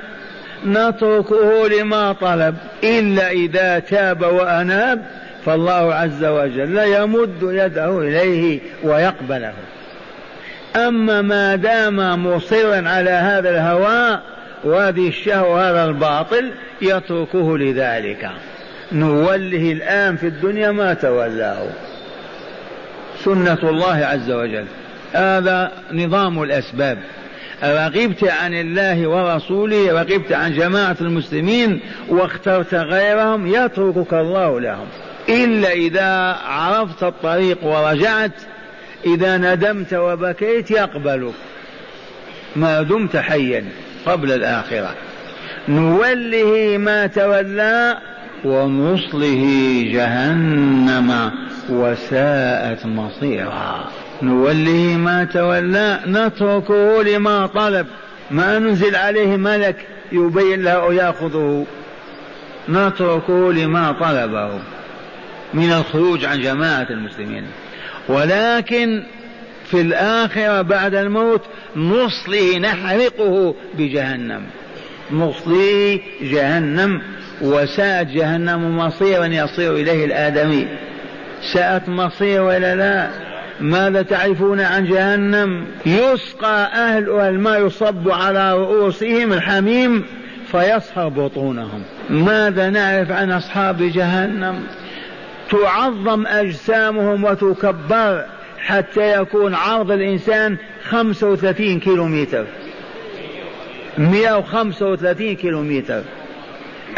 نتركه 0.66 1.68
لما 1.68 2.12
طلب 2.12 2.56
إلا 2.84 3.30
إذا 3.30 3.78
تاب 3.78 4.22
وأناب 4.22 5.02
فالله 5.46 5.94
عز 5.94 6.24
وجل 6.24 6.78
يمد 6.78 7.42
يده 7.42 7.98
إليه 7.98 8.60
ويقبله. 8.82 9.52
أما 10.76 11.22
ما 11.22 11.56
دام 11.56 12.26
مصرا 12.26 12.88
على 12.88 13.10
هذا 13.10 13.50
الهوى 13.50 14.20
وهذه 14.64 15.08
الشهوة 15.08 15.54
وهذا 15.54 15.84
الباطل 15.84 16.50
يتركه 16.82 17.58
لذلك. 17.58 18.30
نوله 18.92 19.72
الآن 19.72 20.16
في 20.16 20.26
الدنيا 20.26 20.70
ما 20.70 20.94
تولاه. 20.94 21.66
سنة 23.24 23.58
الله 23.62 24.06
عز 24.06 24.30
وجل. 24.30 24.64
هذا 25.12 25.72
نظام 25.92 26.42
الأسباب. 26.42 26.98
رغبت 27.62 28.24
عن 28.24 28.54
الله 28.54 29.06
ورسوله 29.08 29.92
رغبت 29.92 30.32
عن 30.32 30.54
جماعة 30.54 30.96
المسلمين 31.00 31.80
واخترت 32.08 32.74
غيرهم 32.74 33.46
يتركك 33.46 34.14
الله 34.14 34.60
لهم. 34.60 34.86
إلا 35.28 35.72
إذا 35.72 36.36
عرفت 36.46 37.02
الطريق 37.02 37.64
ورجعت 37.64 38.32
إذا 39.06 39.36
ندمت 39.36 39.94
وبكيت 39.94 40.70
يقبلك. 40.70 41.34
ما 42.56 42.82
دمت 42.82 43.16
حيا 43.16 43.64
قبل 44.06 44.32
الآخرة. 44.32 44.94
نوله 45.68 46.78
ما 46.78 47.06
تولى 47.06 47.98
ونصله 48.44 49.44
جهنم 49.92 51.32
وساءت 51.70 52.86
مصيرا. 52.86 53.90
نوله 54.22 54.96
ما 54.96 55.24
تولى 55.24 56.00
نتركه 56.06 57.02
لما 57.02 57.46
طلب. 57.46 57.86
ما 58.30 58.58
ننزل 58.58 58.96
عليه 58.96 59.36
ملك 59.36 59.76
يبين 60.12 60.62
له 60.62 60.70
أو 60.70 60.92
يأخذه 60.92 61.66
نتركه 62.68 63.52
لما 63.52 63.92
طلبه. 63.92 64.50
من 65.54 65.72
الخروج 65.72 66.24
عن 66.24 66.42
جماعة 66.42 66.86
المسلمين. 66.90 67.44
ولكن 68.08 69.02
في 69.70 69.80
الآخرة 69.80 70.62
بعد 70.62 70.94
الموت 70.94 71.42
نصله 71.76 72.58
نحرقه 72.58 73.54
بجهنم. 73.74 74.42
نصليه 75.10 76.00
جهنم 76.22 77.02
وساءت 77.40 78.06
جهنم 78.06 78.78
مصيرا 78.78 79.26
يصير 79.26 79.74
إليه 79.74 80.04
الآدمي. 80.04 80.68
ساءت 81.52 81.88
مصير 81.88 82.42
ولا 82.42 82.74
لا؟ 82.74 83.27
ماذا 83.60 84.02
تعرفون 84.02 84.60
عن 84.60 84.84
جهنم؟ 84.84 85.66
يسقى 85.86 86.64
أهلها 86.74 87.28
الماء 87.28 87.66
يصب 87.66 88.10
على 88.10 88.58
رؤوسهم 88.58 89.32
الحميم 89.32 90.04
فيصهر 90.46 91.08
بطونهم. 91.08 91.82
ماذا 92.10 92.70
نعرف 92.70 93.12
عن 93.12 93.30
أصحاب 93.30 93.82
جهنم؟ 93.82 94.66
تعظم 95.50 96.26
أجسامهم 96.26 97.24
وتكبر 97.24 98.24
حتى 98.58 99.20
يكون 99.20 99.54
عرض 99.54 99.90
الإنسان 99.90 100.56
35 100.88 101.80
كيلو 101.80 102.06
متر 102.06 102.46
135 103.98 105.34
كيلو 105.34 105.62
متر 105.62 106.02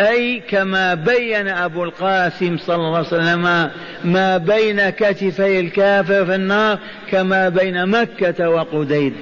أي 0.00 0.42
كما 0.50 0.94
بين 0.94 1.48
أبو 1.48 1.84
القاسم 1.84 2.58
صلى 2.58 2.76
الله 2.76 2.96
عليه 2.96 3.06
وسلم 3.06 3.70
ما 4.04 4.36
بين 4.36 4.90
كتفي 4.90 5.60
الكافر 5.60 6.26
في 6.26 6.34
النار 6.34 6.78
كما 7.10 7.48
بين 7.48 7.86
مكة 7.86 8.50
وقديد. 8.50 9.12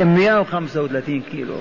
135 0.00 1.22
كيلو. 1.32 1.56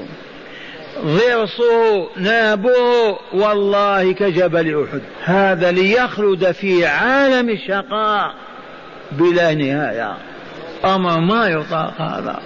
ضرسه 1.06 2.10
نابه 2.18 3.18
والله 3.34 4.14
كجبل 4.14 4.84
أحد. 4.84 5.02
هذا 5.24 5.72
ليخلد 5.72 6.52
في 6.52 6.86
عالم 6.86 7.50
الشقاء 7.50 8.34
بلا 9.12 9.54
نهاية. 9.54 10.18
أمر 10.86 11.20
ما 11.20 11.48
يطاق 11.48 12.02
هذا. 12.02 12.40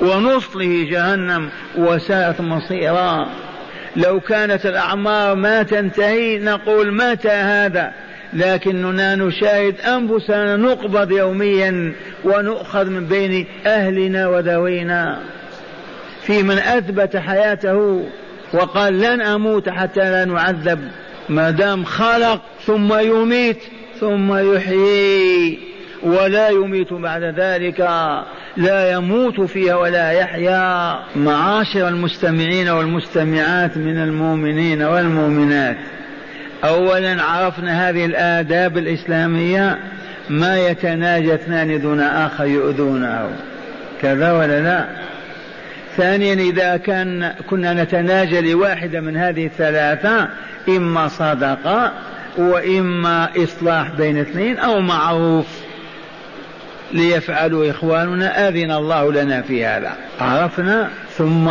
ونصله 0.00 0.86
جهنم 0.90 1.50
وساءت 1.76 2.40
مصيرا. 2.40 3.28
لو 3.96 4.20
كانت 4.20 4.66
الأعمار 4.66 5.34
ما 5.34 5.62
تنتهي 5.62 6.38
نقول 6.38 6.94
متى 6.94 7.28
هذا؟ 7.28 7.92
لكننا 8.32 9.14
نشاهد 9.14 9.80
أنفسنا 9.80 10.56
نقبض 10.56 11.10
يوميا 11.10 11.92
ونؤخذ 12.24 12.90
من 12.90 13.06
بين 13.06 13.46
أهلنا 13.66 14.28
وذوينا 14.28 15.18
في 16.22 16.42
من 16.42 16.58
أثبت 16.58 17.16
حياته 17.16 18.04
وقال 18.52 19.00
لن 19.00 19.20
أموت 19.20 19.68
حتى 19.68 20.00
لا 20.00 20.24
نعذب. 20.24 20.80
ما 21.28 21.50
دام 21.50 21.84
خلق 21.84 22.42
ثم 22.66 22.98
يميت 23.00 23.58
ثم 24.00 24.54
يحيي. 24.54 25.71
ولا 26.02 26.48
يميت 26.48 26.92
بعد 26.92 27.22
ذلك 27.22 27.80
لا 28.56 28.92
يموت 28.92 29.40
فيها 29.40 29.74
ولا 29.74 30.10
يحيا. 30.10 30.98
معاشر 31.16 31.88
المستمعين 31.88 32.68
والمستمعات 32.68 33.76
من 33.76 34.02
المؤمنين 34.02 34.82
والمؤمنات 34.82 35.76
اولا 36.64 37.22
عرفنا 37.22 37.88
هذه 37.88 38.04
الآداب 38.04 38.78
الإسلامية 38.78 39.78
ما 40.30 40.68
يتناجى 40.68 41.34
اثنان 41.34 41.80
دون 41.80 42.00
آخر 42.00 42.44
يؤذونه 42.44 43.28
كذا 44.02 44.32
ولا 44.32 44.60
لا؟ 44.60 44.86
ثانيا 45.96 46.34
إذا 46.34 46.76
كان 46.76 47.32
كنا 47.50 47.84
نتناجى 47.84 48.52
لواحدة 48.52 49.00
من 49.00 49.16
هذه 49.16 49.46
الثلاثة 49.46 50.28
إما 50.68 51.08
صدقة 51.08 51.92
وإما 52.38 53.28
إصلاح 53.36 53.90
بين 53.90 54.18
اثنين 54.18 54.58
أو 54.58 54.80
معروف. 54.80 55.71
ليفعلوا 56.92 57.70
إخواننا 57.70 58.48
أذن 58.48 58.70
الله 58.70 59.12
لنا 59.12 59.42
في 59.42 59.64
هذا. 59.64 59.92
عرفنا؟ 60.20 60.90
ثم 61.10 61.46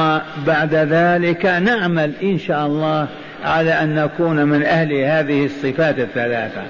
بعد 0.47 0.73
ذلك 0.73 1.45
نعمل 1.45 2.13
إن 2.23 2.39
شاء 2.39 2.65
الله 2.65 3.07
على 3.43 3.71
أن 3.71 3.95
نكون 3.95 4.45
من 4.45 4.63
أهل 4.63 4.93
هذه 4.93 5.45
الصفات 5.45 5.99
الثلاثة. 5.99 6.61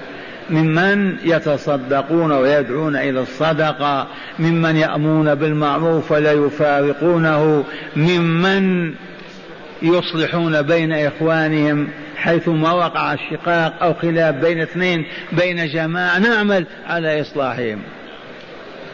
ممن 0.50 1.16
يتصدقون 1.24 2.32
ويدعون 2.32 2.96
إلى 2.96 3.20
الصدقة 3.20 4.06
ممن 4.38 4.76
يأمرون 4.76 5.34
بالمعروف 5.34 6.12
ولا 6.12 6.32
يفارقونه 6.32 7.64
ممن 7.96 8.94
يصلحون 9.82 10.62
بين 10.62 10.92
إخوانهم 10.92 11.88
حيثما 12.16 12.72
وقع 12.72 13.12
الشقاق 13.12 13.82
أو 13.82 13.94
خلاف 13.94 14.34
بين 14.34 14.60
اثنين 14.60 15.04
بين 15.32 15.66
جماعة 15.66 16.18
نعمل 16.18 16.66
على 16.86 17.20
إصلاحهم. 17.20 17.78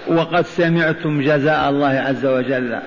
وقد 0.08 0.46
سمعتم 0.46 1.20
جزاء 1.20 1.70
الله 1.70 1.88
عز 1.88 2.26
وجل 2.26 2.78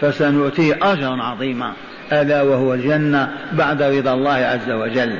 فسنؤتيه 0.00 0.78
أجرا 0.82 1.22
عظيما 1.22 1.72
ألا 2.12 2.42
وهو 2.42 2.74
الجنة 2.74 3.30
بعد 3.52 3.82
رضا 3.82 4.14
الله 4.14 4.30
عز 4.30 4.70
وجل. 4.70 5.18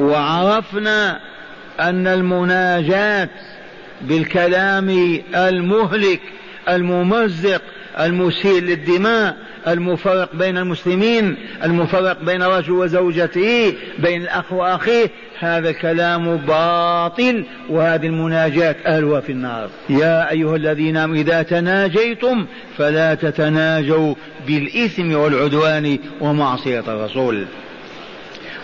وعرفنا 0.00 1.20
أن 1.80 2.06
المناجاة 2.06 3.28
بالكلام 4.00 5.20
المهلك 5.34 6.20
الممزق 6.68 7.62
المسيل 8.00 8.66
للدماء 8.66 9.36
المفرق 9.68 10.36
بين 10.36 10.58
المسلمين 10.58 11.36
المفرق 11.64 12.22
بين 12.22 12.42
رجل 12.42 12.72
وزوجته 12.72 13.74
بين 13.98 14.22
الأخ 14.22 14.52
وأخيه 14.52 15.10
هذا 15.38 15.70
الكلام 15.70 16.36
باطل 16.36 17.44
وهذه 17.70 18.06
المناجاة 18.06 18.76
أهلها 18.86 19.20
في 19.20 19.32
النار. 19.32 19.68
يا 19.88 20.30
أيها 20.30 20.56
الذين 20.56 20.96
آمنوا 20.96 21.20
إذا 21.22 21.42
تناجيتم 21.42 22.46
فلا 22.78 23.14
تتناجوا 23.14 24.14
بالإثم 24.46 25.14
والعدوان 25.16 25.98
ومعصية 26.20 26.80
الرسول. 26.80 27.44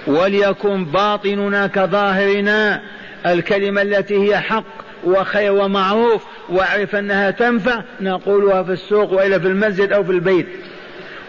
وليكن 0.07 0.84
باطننا 0.84 1.66
كظاهرنا 1.66 2.82
الكلمة 3.26 3.82
التي 3.82 4.28
هي 4.28 4.38
حق 4.38 4.64
وخير 5.05 5.53
ومعروف 5.53 6.24
وأعرف 6.48 6.94
أنها 6.94 7.30
تنفع 7.30 7.82
نقولها 8.01 8.62
في 8.62 8.72
السوق 8.72 9.12
وإلا 9.12 9.38
في 9.38 9.46
المسجد 9.46 9.92
أو 9.92 10.05
في 10.05 10.12
البيت. 10.12 10.46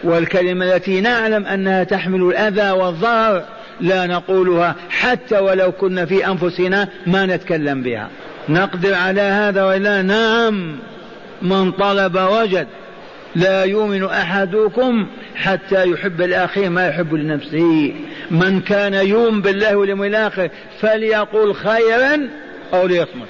والكلمة 0.04 0.74
التي 0.74 1.00
نعلم 1.00 1.46
أنها 1.46 1.84
تحمل 1.84 2.22
الأذى 2.22 2.70
والضرر 2.70 3.42
لا 3.80 4.06
نقولها 4.06 4.74
حتى 4.90 5.38
ولو 5.38 5.72
كنا 5.72 6.06
في 6.06 6.26
أنفسنا 6.26 6.88
ما 7.06 7.26
نتكلم 7.26 7.82
بها. 7.82 8.08
نقدر 8.48 8.94
على 8.94 9.20
هذا 9.20 9.64
ولا 9.64 10.02
نعم 10.02 10.76
من 11.42 11.72
طلب 11.72 12.16
وجد. 12.16 12.66
لا 13.34 13.64
يؤمن 13.64 14.04
أحدكم 14.04 15.06
حتى 15.36 15.90
يحب 15.90 16.22
الأخير 16.22 16.70
ما 16.70 16.88
يحب 16.88 17.14
لنفسه. 17.14 17.94
من 18.30 18.60
كان 18.60 18.94
يؤمن 18.94 19.42
بالله 19.42 19.76
واليوم 19.76 20.04
الآخر 20.04 20.48
فليقول 20.80 21.54
خيرا 21.54 22.28
أو 22.74 22.86
ليصمت. 22.86 23.28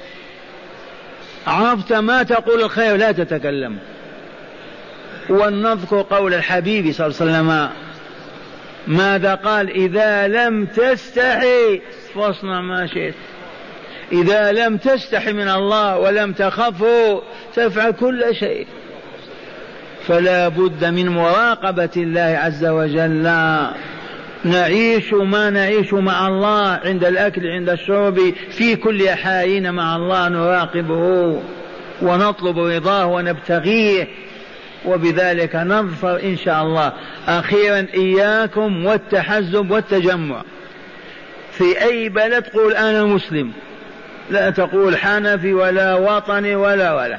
عرفت 1.46 1.92
ما 1.92 2.22
تقول 2.22 2.62
الخير؟ 2.62 2.96
لا 2.96 3.12
تتكلم. 3.12 3.78
ولنذكر 5.28 6.02
قول 6.02 6.34
الحبيب 6.34 6.92
صلى 6.92 7.06
الله 7.06 7.16
عليه 7.20 7.32
وسلم 7.32 7.68
ماذا 8.86 9.34
قال؟ 9.34 9.70
إذا 9.70 10.28
لم 10.28 10.66
تستحي 10.66 11.80
فاصنع 12.14 12.60
ما 12.60 12.86
شئت. 12.86 13.14
إذا 14.12 14.52
لم 14.52 14.76
تستحي 14.76 15.32
من 15.32 15.48
الله 15.48 15.98
ولم 15.98 16.32
تخفه 16.32 17.22
تفعل 17.54 17.90
كل 17.90 18.34
شيء. 18.34 18.66
فلا 20.06 20.48
بد 20.48 20.84
من 20.84 21.08
مراقبة 21.08 21.90
الله 21.96 22.20
عز 22.20 22.64
وجل. 22.64 23.22
نعيش 24.44 25.12
ما 25.12 25.50
نعيش 25.50 25.92
مع 25.92 26.28
الله 26.28 26.80
عند 26.84 27.04
الأكل 27.04 27.46
عند 27.46 27.68
الشرب 27.68 28.18
في 28.50 28.76
كل 28.76 29.08
حالين 29.08 29.74
مع 29.74 29.96
الله 29.96 30.28
نراقبه 30.28 31.42
ونطلب 32.02 32.58
رضاه 32.58 33.06
ونبتغيه. 33.06 34.08
وبذلك 34.86 35.56
نظفر 35.56 36.20
إن 36.22 36.36
شاء 36.36 36.62
الله. 36.62 36.92
أخيرا 37.28 37.86
إياكم 37.94 38.86
والتحزب 38.86 39.70
والتجمع. 39.70 40.42
في 41.52 41.82
أي 41.82 42.08
بلد 42.08 42.44
قول 42.46 42.72
أنا 42.74 43.04
مسلم؟ 43.04 43.52
لا 44.30 44.50
تقول 44.50 44.96
حنفي 44.96 45.52
ولا 45.52 45.94
وطني 45.94 46.54
ولا 46.54 46.94
ولا. 46.94 47.18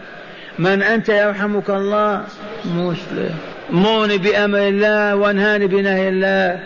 من 0.59 0.83
أنت 0.83 1.09
يرحمك 1.09 1.69
الله؟ 1.69 2.23
مسلم. 2.65 3.35
موني 3.69 4.17
بأمر 4.17 4.59
الله 4.59 5.15
وانهاني 5.15 5.67
بنهي 5.67 6.09
الله. 6.09 6.59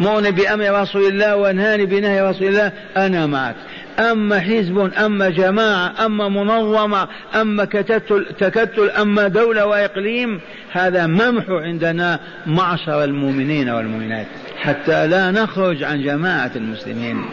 موني 0.00 0.30
بأمر 0.30 0.80
رسول 0.82 1.06
الله 1.06 1.36
وانهاني 1.36 1.86
بنهي 1.86 2.20
رسول 2.20 2.46
الله. 2.46 2.72
أنا 2.96 3.26
معك. 3.26 3.54
أما 3.98 4.40
حزب 4.40 4.90
أما 4.98 5.30
جماعة 5.30 6.06
أما 6.06 6.28
منظمة 6.28 7.08
أما 7.34 7.64
كتتل, 7.64 8.26
تكتل 8.38 8.90
أما 8.90 9.28
دولة 9.28 9.66
وإقليم 9.66 10.40
هذا 10.72 11.06
ممحو 11.06 11.56
عندنا 11.56 12.20
معشر 12.46 13.04
المؤمنين 13.04 13.70
والمؤمنات. 13.70 14.26
حتى 14.56 15.06
لا 15.06 15.30
نخرج 15.30 15.82
عن 15.82 16.02
جماعة 16.02 16.50
المسلمين. 16.56 17.24